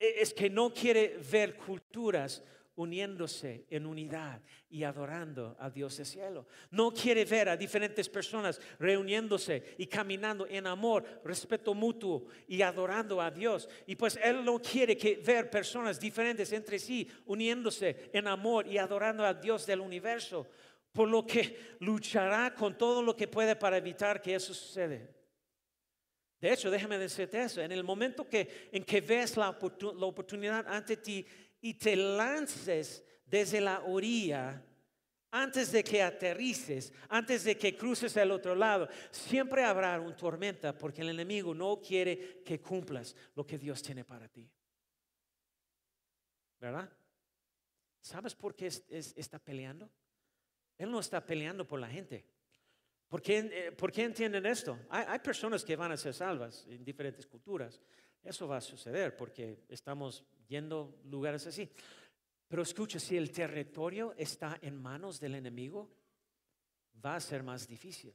[0.00, 2.42] es que no quiere ver culturas
[2.76, 6.46] uniéndose en unidad y adorando a Dios del cielo.
[6.70, 13.20] No quiere ver a diferentes personas reuniéndose y caminando en amor, respeto mutuo y adorando
[13.20, 13.68] a Dios.
[13.86, 18.78] Y pues Él no quiere que ver personas diferentes entre sí uniéndose en amor y
[18.78, 20.46] adorando a Dios del universo.
[20.92, 25.00] Por lo que luchará con todo lo que puede para evitar que eso suceda.
[26.40, 30.66] De hecho, déjame decirte eso, en el momento que, en que ves la, la oportunidad
[30.68, 31.26] ante ti
[31.66, 34.62] y te lances desde la orilla
[35.32, 40.78] antes de que aterrices, antes de que cruces al otro lado, siempre habrá una tormenta
[40.78, 44.48] porque el enemigo no quiere que cumplas lo que Dios tiene para ti.
[46.60, 46.88] ¿Verdad?
[48.00, 49.90] ¿Sabes por qué está peleando?
[50.78, 52.24] Él no está peleando por la gente.
[53.08, 54.78] ¿Por qué, eh, entienden esto?
[54.88, 57.80] Hay, personas que van a ser salvas en diferentes culturas.
[58.26, 61.70] Eso va a suceder porque estamos yendo lugares así.
[62.48, 65.88] Pero escucha, si el territorio está en manos del enemigo,
[67.04, 68.14] va a ser más difícil.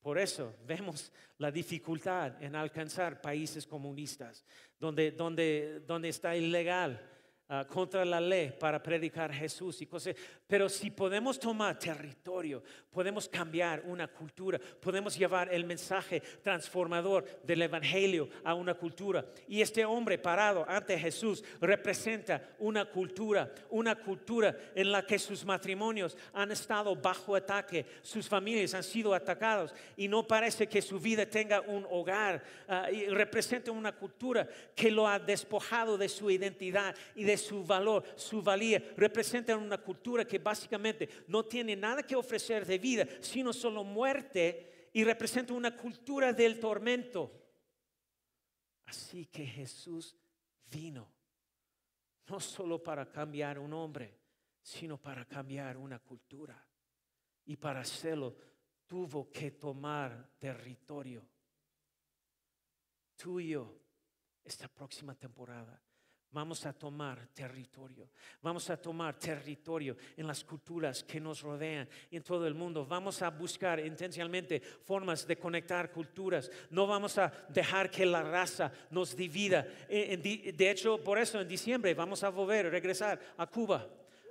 [0.00, 4.44] Por eso vemos la dificultad en alcanzar países comunistas,
[4.78, 7.13] donde, donde, donde está ilegal
[7.46, 10.16] Ah, contra la ley para predicar Jesús y cosas.
[10.46, 17.60] Pero si podemos tomar territorio, podemos cambiar una cultura, podemos llevar el mensaje transformador del
[17.60, 19.26] Evangelio a una cultura.
[19.46, 25.44] Y este hombre parado ante Jesús representa una cultura, una cultura en la que sus
[25.44, 30.98] matrimonios han estado bajo ataque, sus familias han sido atacados y no parece que su
[30.98, 32.42] vida tenga un hogar.
[32.66, 37.64] Ah, y representa una cultura que lo ha despojado de su identidad y de su
[37.64, 43.06] valor, su valía, representan una cultura que básicamente no tiene nada que ofrecer de vida,
[43.20, 47.30] sino solo muerte y representa una cultura del tormento.
[48.86, 50.16] Así que Jesús
[50.70, 51.12] vino,
[52.28, 54.18] no solo para cambiar un hombre,
[54.62, 56.66] sino para cambiar una cultura.
[57.46, 58.36] Y para hacerlo
[58.86, 61.28] tuvo que tomar territorio.
[63.16, 63.80] tuyo
[64.42, 65.83] esta próxima temporada
[66.34, 68.10] Vamos a tomar territorio.
[68.42, 72.84] Vamos a tomar territorio en las culturas que nos rodean y en todo el mundo.
[72.84, 76.50] Vamos a buscar intencionalmente formas de conectar culturas.
[76.70, 79.62] No vamos a dejar que la raza nos divida.
[79.88, 83.88] De hecho, por eso en diciembre vamos a volver, regresar a Cuba.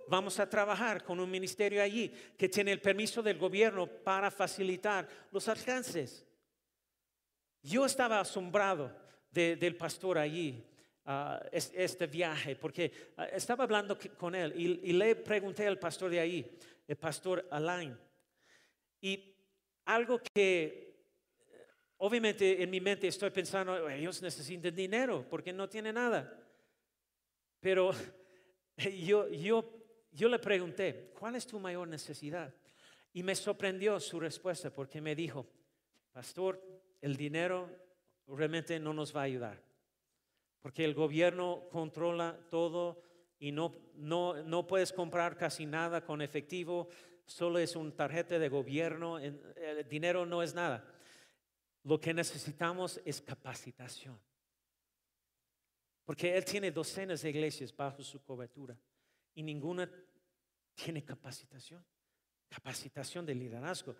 [0.09, 5.07] Vamos a trabajar con un ministerio allí que tiene el permiso del gobierno para facilitar
[5.31, 6.25] los alcances.
[7.61, 8.93] Yo estaba asombrado
[9.31, 10.65] del pastor allí
[11.51, 16.58] este viaje, porque ah, estaba hablando con él y, le pregunté al pastor de ahí,
[16.87, 17.97] el pastor Alain,
[19.01, 19.35] y
[19.85, 20.95] algo que
[21.97, 26.39] obviamente en mi mente estoy pensando, ellos necesitan dinero porque no tienen nada.
[27.60, 27.91] Pero
[29.06, 32.54] yo, yo, yo le pregunté, ¿cuál es tu mayor necesidad?
[33.12, 35.45] Y me sorprendió su respuesta porque me dijo,
[36.13, 36.62] pastor,
[37.01, 37.69] el dinero
[38.25, 39.73] realmente no nos va a ayudar
[40.63, 43.03] porque el gobierno controla todo
[43.37, 46.87] y no, no, no puedes comprar casi nada con efectivo.
[47.25, 50.89] solo es un tarjeta de gobierno, el dinero no es nada.
[51.83, 54.17] Lo que necesitamos es capacitación.
[56.05, 58.77] Porque Él tiene docenas de iglesias bajo su cobertura
[59.35, 59.91] y ninguna
[60.75, 61.85] tiene capacitación.
[62.54, 63.95] Capacitación de liderazgo,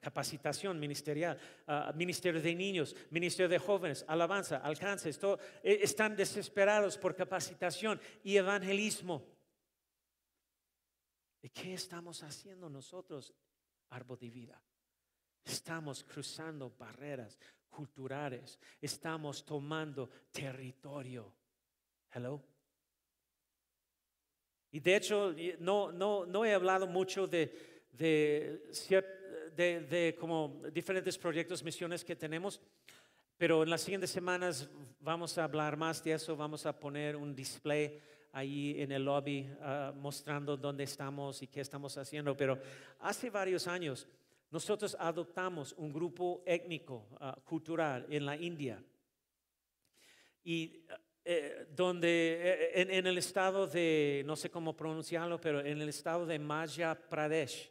[0.00, 1.36] capacitación ministerial,
[1.68, 5.20] uh, ministerio de niños, ministerio de jóvenes, alabanza, alcances,
[5.62, 9.22] eh, están desesperados por capacitación y evangelismo.
[11.42, 13.34] ¿Y qué estamos haciendo nosotros,
[13.90, 14.62] árbol de vida?
[15.44, 17.38] Estamos cruzando barreras
[17.68, 21.34] culturales, estamos tomando territorio.
[22.14, 22.42] Hello.
[24.72, 28.62] Y de hecho, no, no, no he hablado mucho de, de,
[29.56, 32.60] de, de, como diferentes proyectos, misiones que tenemos,
[33.36, 34.68] pero en las siguientes semanas
[35.00, 37.98] vamos a hablar más de eso, vamos a poner un display
[38.32, 42.58] ahí en el lobby ah, mostrando dónde estamos y qué estamos haciendo, pero
[43.00, 44.06] hace varios años
[44.50, 48.82] nosotros adoptamos un grupo étnico, ah, cultural en la India.
[50.42, 50.84] Y
[51.24, 56.26] eh, donde eh, en, el estado de, no sé cómo pronunciarlo, pero en el estado
[56.26, 57.70] de Madhya Pradesh,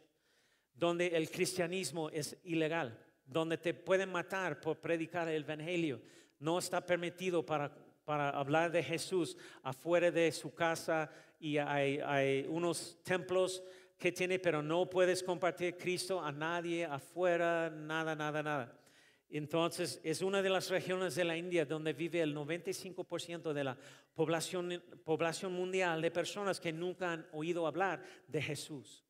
[0.80, 6.00] donde el cristianismo es ilegal, donde te pueden matar por predicar el evangelio.
[6.38, 7.70] No está permitido para,
[8.06, 13.62] para hablar de Jesús afuera de su casa y hay, unos templos
[13.98, 18.80] que tiene, pero no puedes compartir Cristo a nadie afuera, nada, nada, nada.
[19.28, 23.76] Entonces, es una de las regiones de la India donde vive el 95% de la
[24.14, 29.04] población, población mundial de personas que nunca han oído hablar de Jesús.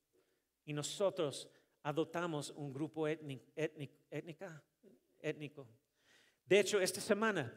[0.65, 1.49] Y nosotros
[1.83, 3.45] adoptamos un grupo étnico.
[5.21, 5.67] étnico.
[6.47, 7.53] De hecho, esta semana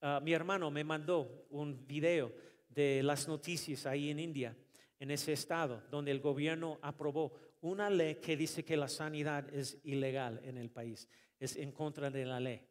[0.00, 2.32] ah, mi hermano me mandó un video
[2.68, 4.56] de las noticias ahí en India
[4.98, 9.78] en ese estado donde el gobierno aprobó una ley que dice que la sanidad es
[9.84, 12.62] ilegal en el país, es en contra de la ley.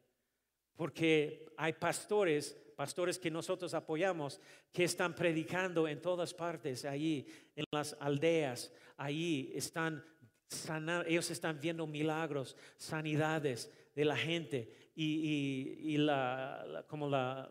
[0.74, 4.40] Porque hay pastores, pastores que nosotros apoyamos,
[4.72, 10.04] que están predicando en todas partes, allí en las aldeas, allí están
[10.48, 17.50] sanando, ellos están viendo milagros, sanidades de la gente y, la, como la,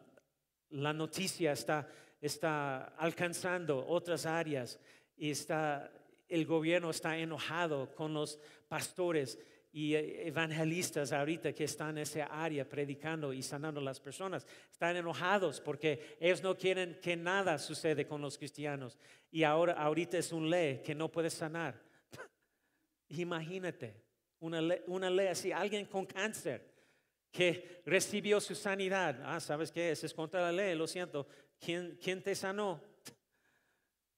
[0.70, 1.88] la noticia está
[2.26, 4.80] está alcanzando otras áreas
[5.16, 5.91] y está,
[6.28, 9.38] el gobierno está enojado con los pastores
[9.72, 14.48] y evangelistas ahorita que están en esa área predicando y sanando a las personas.
[14.72, 18.98] Están enojados porque ellos no quieren que nada sucede con los cristianos.
[19.30, 21.84] Y ahora ahorita es una ley que no puede sanar.
[23.10, 24.03] Imagínate,
[24.39, 26.74] una ley, así, alguien con cáncer
[27.32, 29.22] que recibió su sanidad.
[29.24, 29.91] Ah, ¿sabes qué?
[29.91, 31.28] Es contra la ley, lo siento.
[31.60, 32.82] ¿Quién, quién te sanó?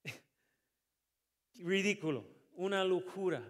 [1.55, 3.43] Ridículo, una locura.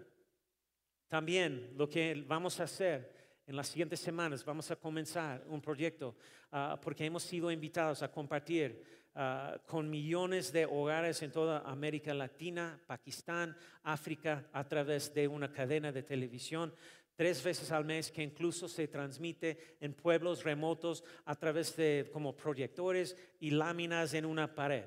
[1.08, 6.16] También lo que vamos a hacer en las siguientes semanas, vamos a comenzar un proyecto
[6.52, 12.14] ah, porque hemos sido invitados a compartir ah, con millones de hogares en toda América
[12.14, 16.72] Latina, Pakistán, África, a través de una cadena de televisión
[17.18, 22.36] tres veces al mes que incluso se transmite en pueblos remotos a través de como
[22.36, 24.84] proyectores y láminas en una pared.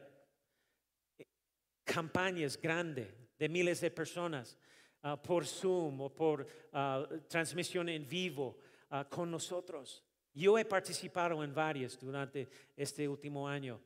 [1.83, 4.57] Campañas grandes de miles de personas
[5.03, 8.59] ah, por Zoom o por ah, transmisión en vivo
[8.91, 10.01] ah, con nosotros.
[10.33, 13.77] Yo he participado en varias durante este último año,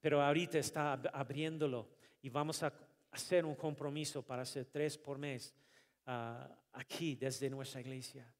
[0.00, 1.90] pero ahorita está abriéndolo
[2.22, 2.72] y vamos a
[3.10, 5.54] hacer un compromiso para hacer tres por mes
[6.72, 8.32] aquí desde nuestra iglesia.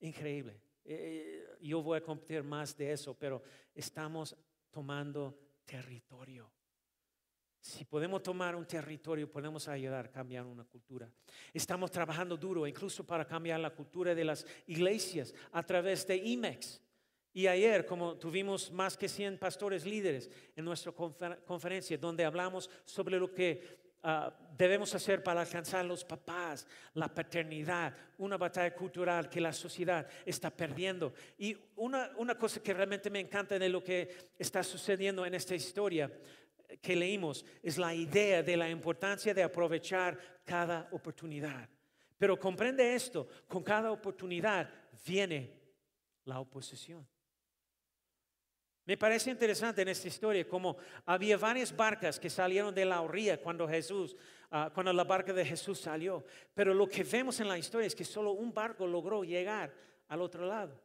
[0.00, 0.60] Increíble.
[0.84, 3.42] Eh, yo voy a compartir más de eso, pero
[3.74, 4.36] estamos
[4.70, 6.50] tomando territorio.
[7.60, 11.10] Si podemos tomar un territorio, podemos ayudar a cambiar una cultura.
[11.52, 16.80] Estamos trabajando duro incluso para cambiar la cultura de las iglesias a través de IMEX.
[17.38, 23.16] Y ayer, como tuvimos más que 100 pastores líderes en nuestra conferencia, donde hablamos sobre
[23.16, 29.40] lo que Ah, debemos hacer para alcanzar los papás, la paternidad, una batalla cultural que
[29.40, 31.12] la sociedad está perdiendo.
[31.36, 35.54] Y una, una cosa que realmente me encanta de lo que está sucediendo en esta
[35.54, 36.10] historia
[36.80, 41.68] que leímos es la idea de la importancia de aprovechar cada oportunidad.
[42.16, 44.70] Pero comprende esto, con cada oportunidad
[45.04, 45.52] viene
[46.24, 47.06] la oposición.
[48.88, 53.36] Me parece interesante en esta historia como había varias barcas que salieron de la orilla
[53.38, 54.16] cuando Jesús,
[54.50, 56.24] ah, cuando la barca de Jesús salió.
[56.54, 59.74] Pero lo que vemos en la historia es que solo un barco logró llegar
[60.08, 60.80] al otro lado.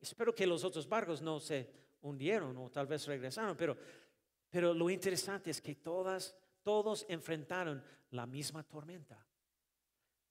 [0.00, 1.68] Espero que los otros barcos no se
[2.02, 3.76] hundieron o tal vez regresaron, pero,
[4.48, 7.82] pero lo interesante es que todas, todos enfrentaron
[8.12, 9.18] la misma tormenta.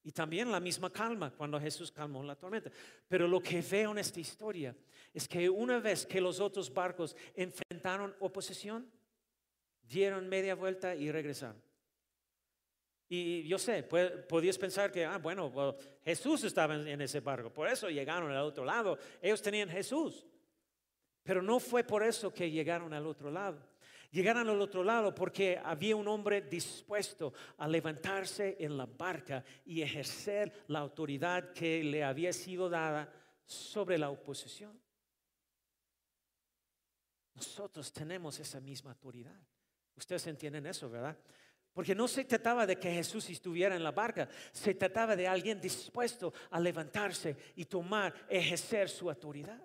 [0.04, 2.72] Y también la misma calma cuando Jesús calmó la tormenta.
[3.08, 4.76] Pero lo que veo en esta historia
[5.14, 8.90] es que una vez que los otros barcos enfrentaron oposición,
[9.82, 11.62] dieron media vuelta y regresaron.
[13.12, 15.76] Y yo sé, podías pensar que, ah, bueno,
[16.06, 19.00] Jesús estaba en ese barco, por eso llegaron al otro lado.
[19.20, 20.28] Ellos tenían Jesús.
[21.24, 23.60] Pero no fue por eso que llegaron al otro lado.
[24.12, 29.84] Llegaron al otro lado porque había un hombre dispuesto a levantarse en la barca y
[29.84, 33.12] ejercer la autoridad que le había sido dada
[33.46, 34.80] sobre la oposición.
[37.36, 39.40] Nosotros tenemos esa misma autoridad.
[39.96, 41.16] Ustedes entienden eso, ¿verdad?
[41.72, 45.62] Porque no se trataba de que Jesús estuviera en la barca, se trataba de alguien
[45.62, 49.62] dispuesto a levantarse y tomar, ejercer su autoridad.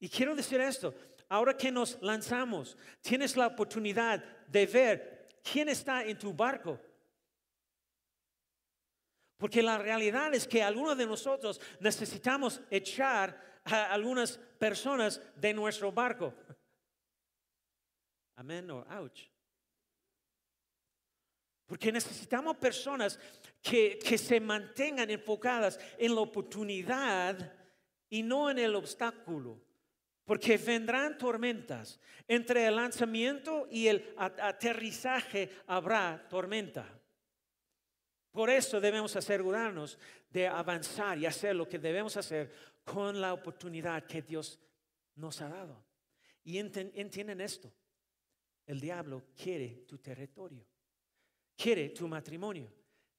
[0.00, 0.94] Y quiero decir esto,
[1.28, 6.80] ahora que nos lanzamos, tienes la oportunidad de ver quién está en tu barco.
[9.36, 15.92] Porque la realidad es que algunos de nosotros necesitamos echar a algunas personas de nuestro
[15.92, 16.34] barco.
[18.36, 19.30] Amén o ouch.
[21.66, 23.18] Porque necesitamos personas
[23.62, 27.52] que, que se mantengan enfocadas en la oportunidad
[28.08, 29.67] y no en el obstáculo.
[30.28, 31.98] Porque vendrán tormentas.
[32.28, 36.86] Entre el lanzamiento y el aterrizaje habrá tormenta.
[38.30, 39.98] Por eso debemos asegurarnos
[40.28, 42.52] de avanzar y hacer lo que debemos hacer
[42.84, 44.60] con la oportunidad que Dios
[45.14, 45.82] nos ha dado.
[46.44, 47.72] Y entienden esto.
[48.66, 50.62] El diablo quiere tu territorio.
[51.56, 52.70] Quiere tu matrimonio.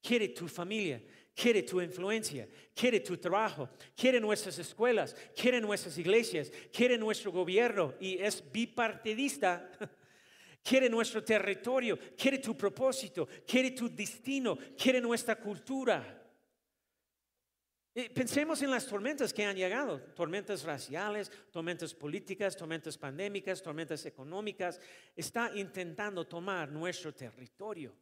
[0.02, 1.02] Quiere tu familia
[1.40, 7.94] quiere tu influencia, quiere tu trabajo, quiere nuestras escuelas, quiere nuestras iglesias, quiere nuestro gobierno
[8.00, 9.70] y es bipartidista.
[10.62, 16.22] Quiere nuestro territorio, quiere tu propósito, quiere tu destino, quiere nuestra cultura.
[18.14, 24.82] Pensemos en las tormentas que han llegado, tormentas raciales, tormentas políticas, tormentas pandémicas, tormentas económicas.
[25.16, 27.96] Está intentando tomar nuestro territorio.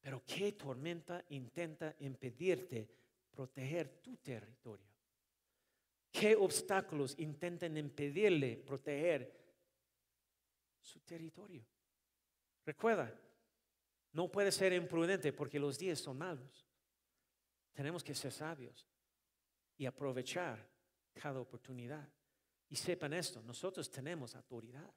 [0.00, 2.88] Pero ¿qué tormenta intenta impedirte
[3.30, 4.86] proteger tu territorio?
[6.10, 9.36] ¿Qué obstáculos intentan impedirle proteger
[10.80, 11.64] su territorio?
[12.64, 13.14] Recuerda,
[14.12, 16.66] no puede ser imprudente porque los días son malos.
[17.72, 18.86] Tenemos que ser sabios
[19.76, 20.68] y aprovechar
[21.12, 22.08] cada oportunidad.
[22.68, 24.92] Y sepan esto, nosotros tenemos autoridad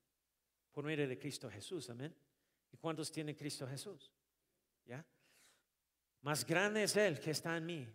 [0.71, 2.15] por medio de Cristo Jesús, amén.
[2.71, 4.11] ¿Y cuántos tiene Cristo Jesús?
[6.21, 7.87] Más grande es Él que está en mí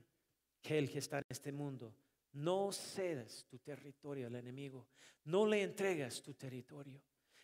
[0.66, 1.94] que el que está en este mundo.
[2.32, 4.88] No cedas tu territorio al enemigo.
[5.24, 7.00] No le entregas tu territorio.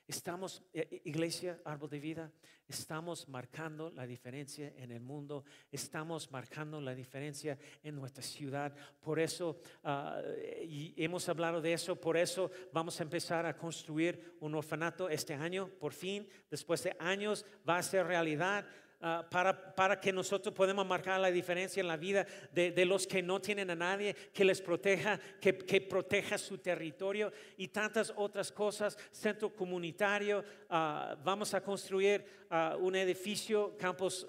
[0.06, 2.32] Estamos, eh, eh, iglesia, árbol de vida,
[2.66, 8.74] estamos marcando la diferencia en el mundo, estamos marcando la diferencia en nuestra ciudad.
[9.00, 10.20] Por eso, ah,
[10.62, 15.34] y hemos hablado de eso, por eso vamos a empezar a construir un orfanato este
[15.34, 18.66] año, por fin, después de años va a ser realidad.
[19.04, 23.04] Ah, para, para, que nosotros podamos marcar la diferencia en la vida de, de los
[23.04, 28.12] que no tienen a nadie que les proteja, que, que, proteja su territorio y tantas
[28.14, 34.24] otras cosas, centro comunitario, ah, vamos a construir ah, un edificio, Campos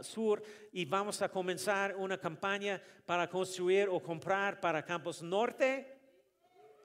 [0.00, 5.86] Sur, y vamos a comenzar una campaña para construir o comprar para Campos Norte.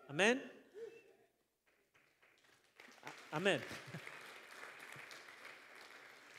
[0.07, 0.43] Amén.
[3.31, 3.59] Amén.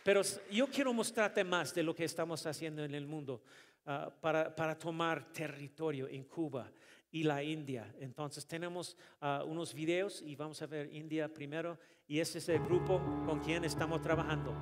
[0.05, 3.43] Pero yo quiero mostrarte más de lo que estamos haciendo en el mundo
[3.87, 6.71] ah, para, para, tomar territorio en Cuba
[7.13, 7.95] y la India.
[8.01, 11.79] Entonces tenemos ah, unos videos y vamos a ver India primero
[12.09, 14.53] y ese es el grupo con quien estamos trabajando.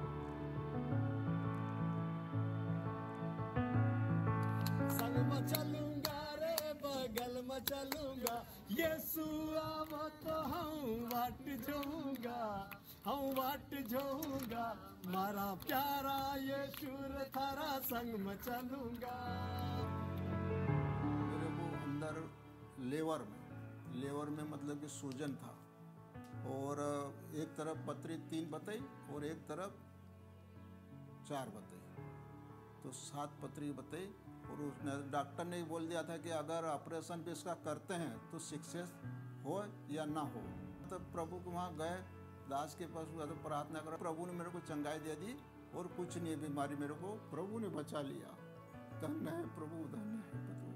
[13.07, 14.65] हूँ बाट जाऊँगा।
[15.07, 19.15] मारा प्यारा ये शूर, थारा संग में चलूँगा।
[21.31, 22.19] मेरे को अंदर
[22.85, 23.39] लेवर में
[24.01, 25.57] लेवर में मतलब कि सूजन था।
[26.51, 26.79] और
[27.35, 28.83] एक तरफ़ पत्री तीन बताई
[29.15, 29.73] और एक तरफ़
[31.29, 32.05] चार बताई।
[32.83, 34.07] तो सात पत्री बताई
[34.51, 38.39] और उसने डॉक्टर ने बोल दिया था कि अगर ऑपरेशन भी इसका करते हैं तो
[38.45, 38.95] सक्सेस
[39.45, 40.43] हो या ना हो।
[40.91, 41.99] तो प्रभु को वहाँ गए
[42.51, 45.33] दास के पास हुआ तो प्रार्थना करा, प्रभु ने मेरे को चंगाई दे दी
[45.79, 48.31] और कुछ नहीं, बीमारी मेरे को प्रभु ने बचा लिया।
[49.01, 50.69] धन्य है प्रभु, धन्य है प्रभु।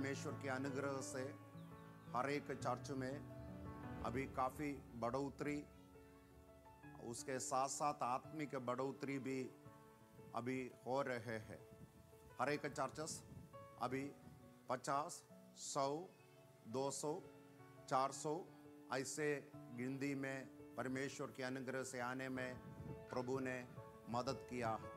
[0.00, 1.22] परमेश्वर के अनुग्रह से
[2.16, 3.14] हर एक चर्च में
[4.04, 5.56] अभी काफ़ी बढ़ोतरी,
[7.04, 9.42] उसके साथ साथ आत्मिक बढ़ोतरी भी
[10.34, 11.58] अभी हो रहे हैं।
[12.40, 13.22] हर एक चर्चस
[13.82, 14.02] अभी
[14.68, 15.24] पचास,
[15.56, 16.08] सौ,
[16.68, 17.12] दो सौ,
[17.88, 18.34] चार सौ
[18.92, 20.46] ऐसे गिनती में
[20.76, 22.58] परमेश्वर के अनुग्रह से आने में
[23.10, 23.68] प्रभु ने
[24.10, 24.89] मदद किया है।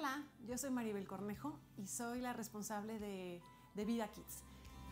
[0.00, 3.42] Hola, yo soy Maribel Cornejo y soy la responsable de,
[3.74, 4.44] de Vida Kids.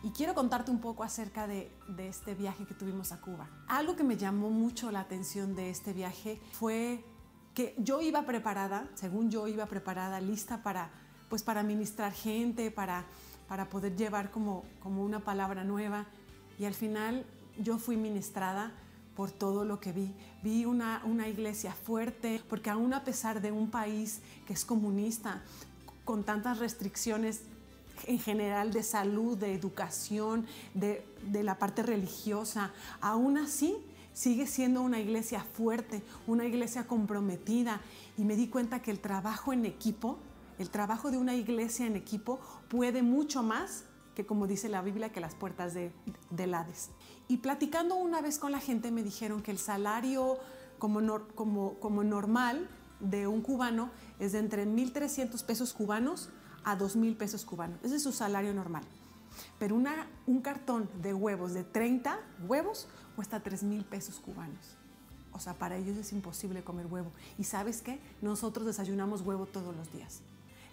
[0.03, 3.49] Y quiero contarte un poco acerca de, de, este viaje que tuvimos a Cuba.
[3.67, 7.03] Algo que me llamó mucho la atención de este viaje fue
[7.55, 10.91] que yo iba preparada, según yo iba preparada, lista para,
[11.27, 13.03] pues para ministrar gente, para,
[13.47, 16.05] para poder llevar como, como una palabra nueva.
[16.59, 17.25] Y al final
[17.57, 18.73] yo fui ministrada
[19.19, 20.13] por todo lo que vi.
[20.43, 25.41] Vi una, una iglesia fuerte, porque aún a pesar de un país que es comunista,
[26.05, 27.41] con tantas restricciones
[28.07, 33.75] en general de salud, de educación, de, de la parte religiosa, aún así
[34.13, 37.81] sigue siendo una iglesia fuerte, una iglesia comprometida.
[38.17, 40.17] Y me di cuenta que el trabajo en equipo,
[40.59, 42.39] el trabajo de una iglesia en equipo
[42.69, 43.83] puede mucho más
[44.19, 45.93] que como dice la Biblia, que las puertas de,
[46.29, 46.89] del Hades.
[47.29, 50.39] Y platicando una vez con la gente me dijeron que el salario
[50.79, 52.67] como, nor, como, como normal
[52.99, 56.29] de un cubano es de entre 1.300 pesos cubanos
[56.63, 57.79] a 2.000 pesos cubanos.
[57.83, 58.83] Ese es su salario normal.
[59.59, 59.75] Pero
[60.25, 64.75] un cartón de huevos de 30 huevos cuesta 3.000 pesos cubanos.
[65.31, 67.11] O sea, para ellos es imposible comer huevo.
[67.37, 67.99] Y sabes qué?
[68.23, 70.21] Nosotros desayunamos huevo todos los días.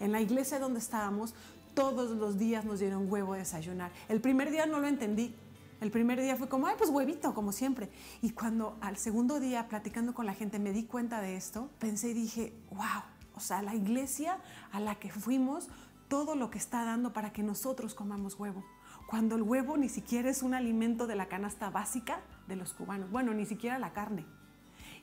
[0.01, 1.35] En la iglesia donde estábamos,
[1.75, 3.93] todos los días nos dieron huevo a desayunar.
[4.09, 5.35] El primer día no lo entendí.
[5.81, 7.91] El primer día fue como, ay, pues huevito, como siempre.
[8.23, 12.11] Y cuando al segundo día, platicando con la gente, me di cuenta de esto, pensé
[12.11, 13.03] y dije, wow,
[13.35, 14.39] o sea, la iglesia
[14.73, 15.69] a la que fuimos,
[16.09, 18.65] todo lo que está dando para que nosotros comamos huevo.
[19.07, 23.11] Cuando el huevo ni siquiera es un alimento de la canasta básica de los cubanos.
[23.11, 24.25] Bueno, ni siquiera la carne.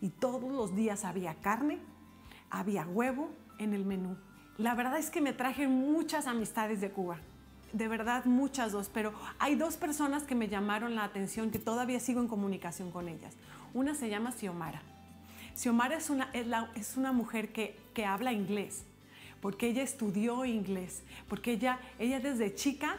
[0.01, 1.79] Y todos los días había carne,
[2.49, 4.17] había huevo en el menú.
[4.57, 7.19] La verdad es que me traje muchas amistades de Cuba,
[7.73, 11.99] de verdad muchas dos, pero hay dos personas que me llamaron la atención, que todavía
[11.99, 13.33] sigo en comunicación con ellas.
[13.73, 14.81] Una se llama Xiomara.
[15.55, 18.85] Xiomara es una, es la, es una mujer que, que habla inglés,
[19.41, 22.97] porque ella estudió inglés, porque ella, ella desde chica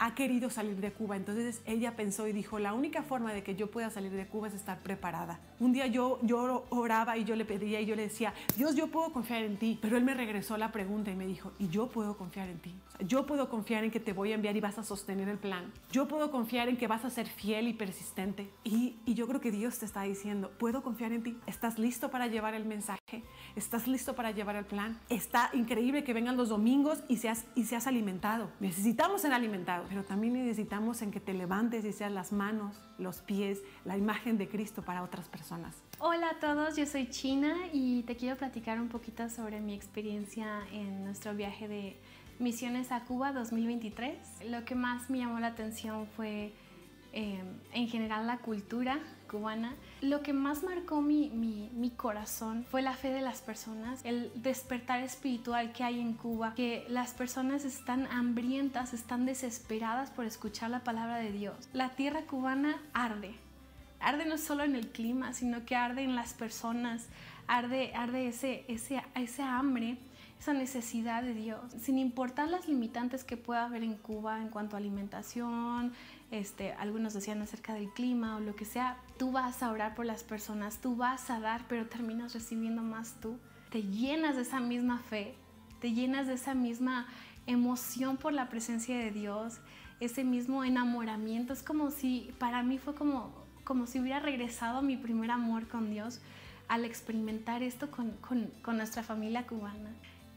[0.00, 1.16] ha querido salir de Cuba.
[1.16, 4.48] Entonces ella pensó y dijo, la única forma de que yo pueda salir de Cuba
[4.48, 5.38] es estar preparada.
[5.60, 8.88] Un día yo, yo oraba y yo le pedía y yo le decía, Dios, yo
[8.88, 9.78] puedo confiar en ti.
[9.80, 12.74] Pero él me regresó la pregunta y me dijo, ¿y yo puedo confiar en ti?
[13.06, 15.70] Yo puedo confiar en que te voy a enviar y vas a sostener el plan.
[15.92, 18.50] Yo puedo confiar en que vas a ser fiel y persistente.
[18.64, 21.36] Y, y yo creo que Dios te está diciendo, puedo confiar en ti.
[21.46, 23.22] ¿Estás listo para llevar el mensaje?
[23.56, 24.98] ¿Estás listo para llevar el plan?
[25.08, 28.50] Está increíble que vengan los domingos y seas, y seas alimentado.
[28.60, 33.20] Necesitamos ser alimentados pero también necesitamos en que te levantes y seas las manos, los
[33.20, 35.76] pies, la imagen de Cristo para otras personas.
[35.98, 40.60] Hola a todos, yo soy China y te quiero platicar un poquito sobre mi experiencia
[40.72, 42.00] en nuestro viaje de
[42.38, 44.16] Misiones a Cuba 2023.
[44.46, 46.52] Lo que más me llamó la atención fue
[47.12, 47.42] eh,
[47.72, 52.94] en general la cultura cubana, lo que más marcó mi, mi, mi, corazón fue la
[52.94, 58.06] fe de las personas, el despertar espiritual que hay en Cuba, que las personas están
[58.06, 61.68] hambrientas, están desesperadas por escuchar la palabra de Dios.
[61.72, 63.34] La tierra cubana arde,
[64.00, 67.06] arde no solo en el clima, sino que arde en las personas,
[67.46, 69.98] arde, arde ese, ese, ese hambre
[70.40, 74.74] esa necesidad de Dios, sin importar las limitantes que pueda haber en Cuba en cuanto
[74.74, 75.92] a alimentación,
[76.30, 80.06] este, algunos decían acerca del clima o lo que sea, tú vas a orar por
[80.06, 83.38] las personas, tú vas a dar, pero terminas recibiendo más tú.
[83.70, 85.34] Te llenas de esa misma fe,
[85.80, 87.06] te llenas de esa misma
[87.46, 89.60] emoción por la presencia de Dios,
[89.98, 91.52] ese mismo enamoramiento.
[91.52, 93.32] Es como si, para mí fue como,
[93.64, 96.20] como si hubiera regresado a mi primer amor con Dios
[96.68, 99.90] al experimentar esto con, con, con nuestra familia cubana.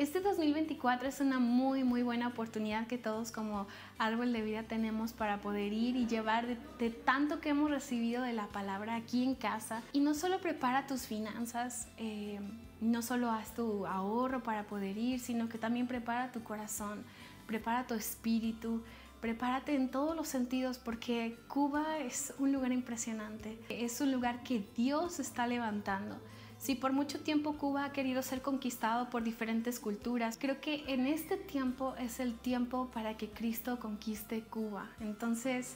[0.03, 5.13] Este 2024 es una muy, muy buena oportunidad que todos como árbol de vida tenemos
[5.13, 6.45] para poder ir y llevar
[6.77, 9.81] de, tanto que hemos recibido de la palabra aquí en casa.
[9.93, 12.41] Y no solo prepara tus finanzas, eh,
[12.81, 17.05] no solo haz tu ahorro para poder ir, sino que también prepara tu corazón,
[17.47, 18.83] prepara tu espíritu,
[19.21, 24.65] prepárate en todos los sentidos porque Cuba es un lugar impresionante, es un lugar que
[24.75, 26.19] Dios está levantando.
[26.63, 31.07] Si por mucho tiempo Cuba ha querido ser conquistado por diferentes culturas, creo que en
[31.07, 34.89] este tiempo es el tiempo para que Cristo conquiste Cuba.
[35.01, 35.75] Entonces,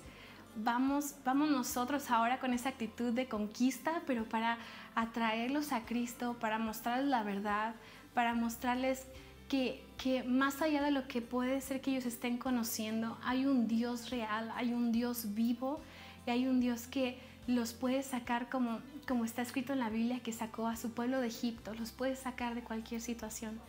[0.55, 4.59] vamos, vamos nosotros ahora con esa actitud de conquista, pero para
[4.95, 7.75] atraerlos a Cristo, para mostrarles la verdad,
[8.13, 9.07] para mostrarles
[9.49, 13.67] que, que, más allá de lo que puede ser que ellos estén conociendo, hay un
[13.67, 15.81] Dios real, hay un Dios vivo
[16.25, 20.19] y hay un Dios que los puede sacar como, como está escrito en la Biblia,
[20.19, 23.59] que sacó a su pueblo de Egipto, los puede sacar de cualquier situación.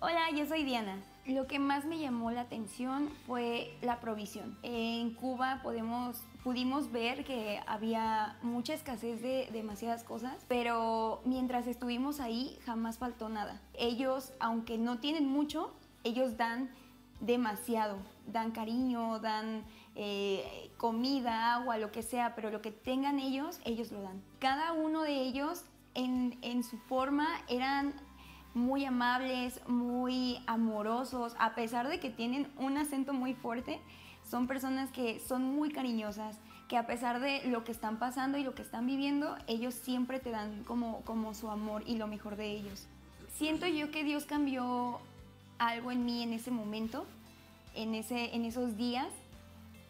[0.00, 0.96] Hola, yo soy Diana.
[1.26, 4.56] Lo que más me llamó la atención fue la provisión.
[4.62, 12.18] En Cuba podemos, pudimos ver que había mucha escasez de demasiadas cosas, pero mientras estuvimos
[12.18, 13.60] ahí jamás faltó nada.
[13.74, 16.70] Ellos, aunque no tienen mucho, ellos dan
[17.20, 19.64] demasiado, dan cariño, dan
[20.02, 24.22] eh, comida, agua, lo que sea, pero lo que tengan ellos, ellos lo dan.
[24.38, 27.92] Cada uno de ellos en, en su forma eran
[28.54, 33.78] muy amables, muy amorosos, a pesar de que tienen un acento muy fuerte,
[34.24, 38.42] son personas que son muy cariñosas, que a pesar de lo que están pasando y
[38.42, 42.36] lo que están viviendo, ellos siempre te dan como, como su amor y lo mejor
[42.36, 42.86] de ellos.
[43.34, 44.98] Siento yo que Dios cambió
[45.58, 47.04] algo en mí en ese momento,
[47.74, 49.08] en, ese, en esos días,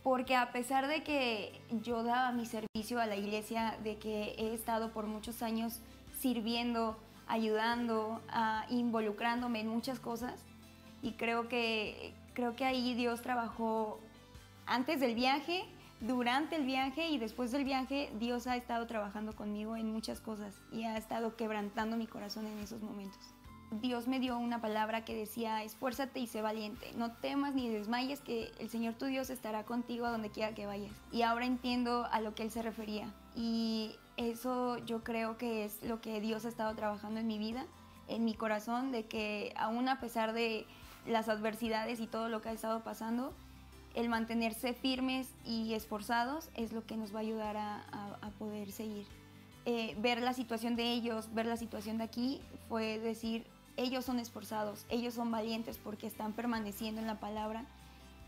[0.02, 4.54] porque a pesar de que yo daba mi servicio a la iglesia, de que he
[4.54, 5.80] estado por muchos años
[6.18, 8.20] sirviendo, ayudando,
[8.70, 10.44] involucrándome en muchas cosas,
[11.02, 14.00] y creo que, creo que ahí Dios trabajó
[14.66, 15.64] antes del viaje,
[16.00, 20.54] durante el viaje y después del viaje, Dios ha estado trabajando conmigo en muchas cosas
[20.72, 23.34] y ha estado quebrantando mi corazón en esos momentos.
[23.70, 28.20] Dios me dio una palabra que decía, esfuérzate y sé valiente, no temas ni desmayes,
[28.20, 30.92] que el Señor tu Dios estará contigo a donde quiera que vayas.
[31.12, 33.12] Y ahora entiendo a lo que Él se refería.
[33.36, 37.64] Y eso yo creo que es lo que Dios ha estado trabajando en mi vida,
[38.08, 40.66] en mi corazón, de que aún a pesar de
[41.06, 43.32] las adversidades y todo lo que ha estado pasando,
[43.94, 49.06] el mantenerse firmes y esforzados es lo que nos va a ayudar a, poder seguir.
[49.66, 53.44] Eh, ver la situación de ellos, ver la situación de aquí, fue decir,
[53.80, 57.64] ellos son esforzados, ellos son valientes porque están permaneciendo en la palabra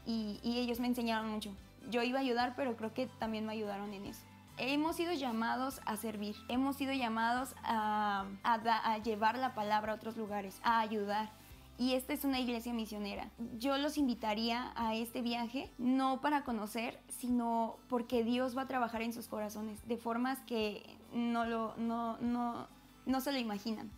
[0.06, 1.54] y, ellos me enseñaron mucho.
[1.90, 4.22] Yo iba a ayudar, pero creo que también me ayudaron en eso.
[4.56, 10.16] Hemos sido llamados a servir, hemos sido llamados a, a, llevar la palabra a otros
[10.16, 11.30] lugares, a ayudar.
[11.78, 13.28] Y esta es una iglesia misionera.
[13.58, 19.02] Yo los invitaría a este viaje, no para conocer, sino porque Dios va a trabajar
[19.02, 22.68] en sus corazones de formas que no, lo, no, no,
[23.04, 23.90] no se lo imaginan.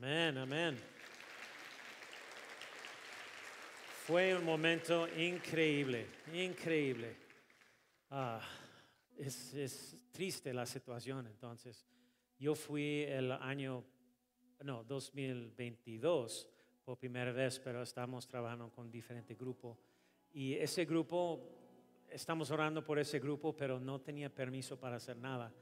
[0.00, 0.78] Amén, amén.
[4.06, 7.16] Fue un momento increíble, increíble.
[8.10, 8.40] Ah,
[9.16, 11.84] es, es, triste la situación, entonces.
[12.38, 13.82] Yo fui el año,
[14.62, 16.48] no, 2022
[16.84, 19.80] por primera vez, pero estamos trabajando con diferente grupo.
[20.32, 21.40] Y ese grupo,
[22.08, 25.52] estamos orando por ese grupo, pero no tenía permiso para hacer nada.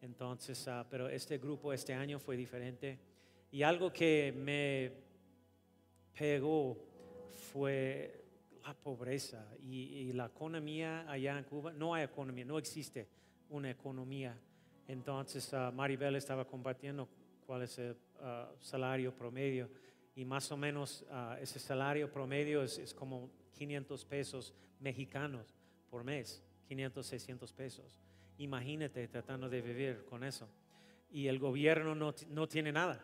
[0.00, 3.11] Entonces, ah, pero este grupo este año fue diferente
[3.52, 4.90] y algo que me
[6.18, 6.76] pegó
[7.52, 8.24] fue
[8.64, 11.72] la pobreza y, la economía allá en Cuba.
[11.72, 13.06] No hay economía, no existe
[13.50, 14.36] una economía.
[14.88, 17.08] Entonces uh, Maribel estaba compartiendo
[17.46, 19.68] cuál es el uh, salario promedio
[20.14, 25.54] y más o menos ah, ese salario promedio es, es como 500 pesos mexicanos
[25.88, 27.98] por mes, 500, 600 pesos.
[28.38, 30.48] Imagínate tratando de vivir con eso.
[31.10, 33.02] Y el gobierno no, no tiene nada.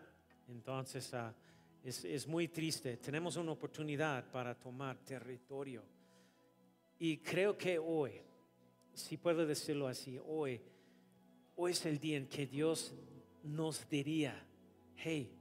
[0.49, 1.35] Entonces ah,
[1.83, 2.97] es, es muy triste.
[2.97, 5.83] Tenemos una oportunidad para tomar territorio.
[6.99, 8.13] Y creo que hoy,
[8.93, 10.61] si puedo decirlo así, hoy,
[11.57, 12.93] hoy es el día en que Dios
[13.45, 14.35] nos diría,
[14.97, 15.39] hey,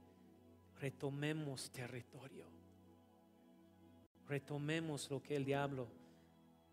[0.80, 2.46] retomemos territorio.
[4.26, 5.88] Retomemos lo que el diablo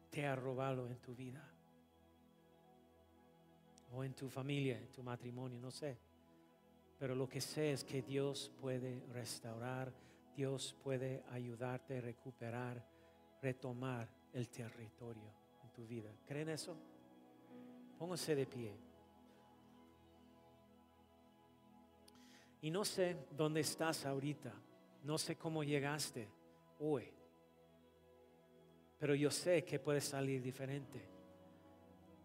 [0.09, 1.51] te ha robado en tu vida.
[3.93, 5.97] O en tu familia, en tu matrimonio, no sé.
[6.97, 9.91] Pero lo que sé es que Dios puede restaurar,
[10.35, 12.85] Dios puede ayudarte a recuperar,
[13.41, 15.31] retomar el territorio
[15.63, 16.09] en tu vida.
[16.25, 16.75] ¿Creen eso?
[17.97, 18.77] Pónganse de pie.
[22.61, 24.51] Y no sé dónde estás ahorita,
[25.03, 26.27] no sé cómo llegaste
[26.79, 27.07] hoy,
[28.97, 30.99] pero yo sé que puedes salir diferente.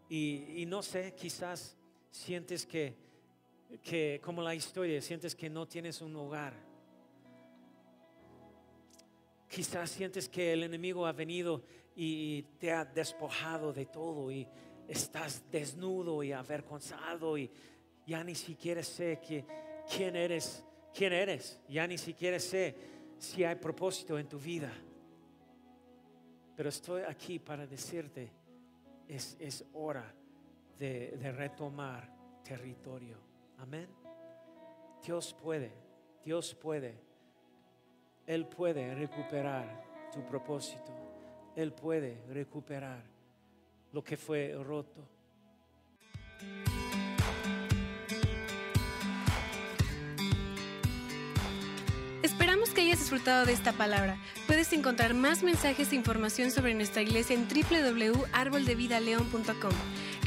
[0.09, 1.77] Y, y no sé, quizás
[2.09, 2.95] sientes que,
[3.79, 6.53] que, como la historia, sientes que no tienes un hogar.
[9.47, 11.63] Quizás sientes que el enemigo ha venido
[11.95, 14.47] y te ha despojado de todo y
[14.87, 17.51] estás desnudo y avergonzado y
[18.05, 19.19] ya ni siquiera sé
[19.89, 20.63] quién eres,
[20.93, 21.59] quién eres.
[21.67, 22.75] Ya ni siquiera sé
[23.17, 24.71] si hay propósito en tu vida.
[26.55, 28.31] Pero estoy aquí para decirte,
[29.07, 30.13] es, hora
[30.77, 32.09] de retomar
[32.43, 33.30] territorio.
[33.61, 33.87] Amén.
[35.05, 35.71] Dios puede,
[36.23, 36.97] Dios puede.
[38.25, 40.91] Él puede recuperar tu propósito.
[41.55, 43.03] Él puede recuperar
[43.91, 45.07] lo que fue roto.
[52.23, 54.17] Esperamos que hayas disfrutado de esta palabra.
[54.47, 60.00] Puedes encontrar más mensajes e información sobre nuestra iglesia en www.arboldevidaleon.com.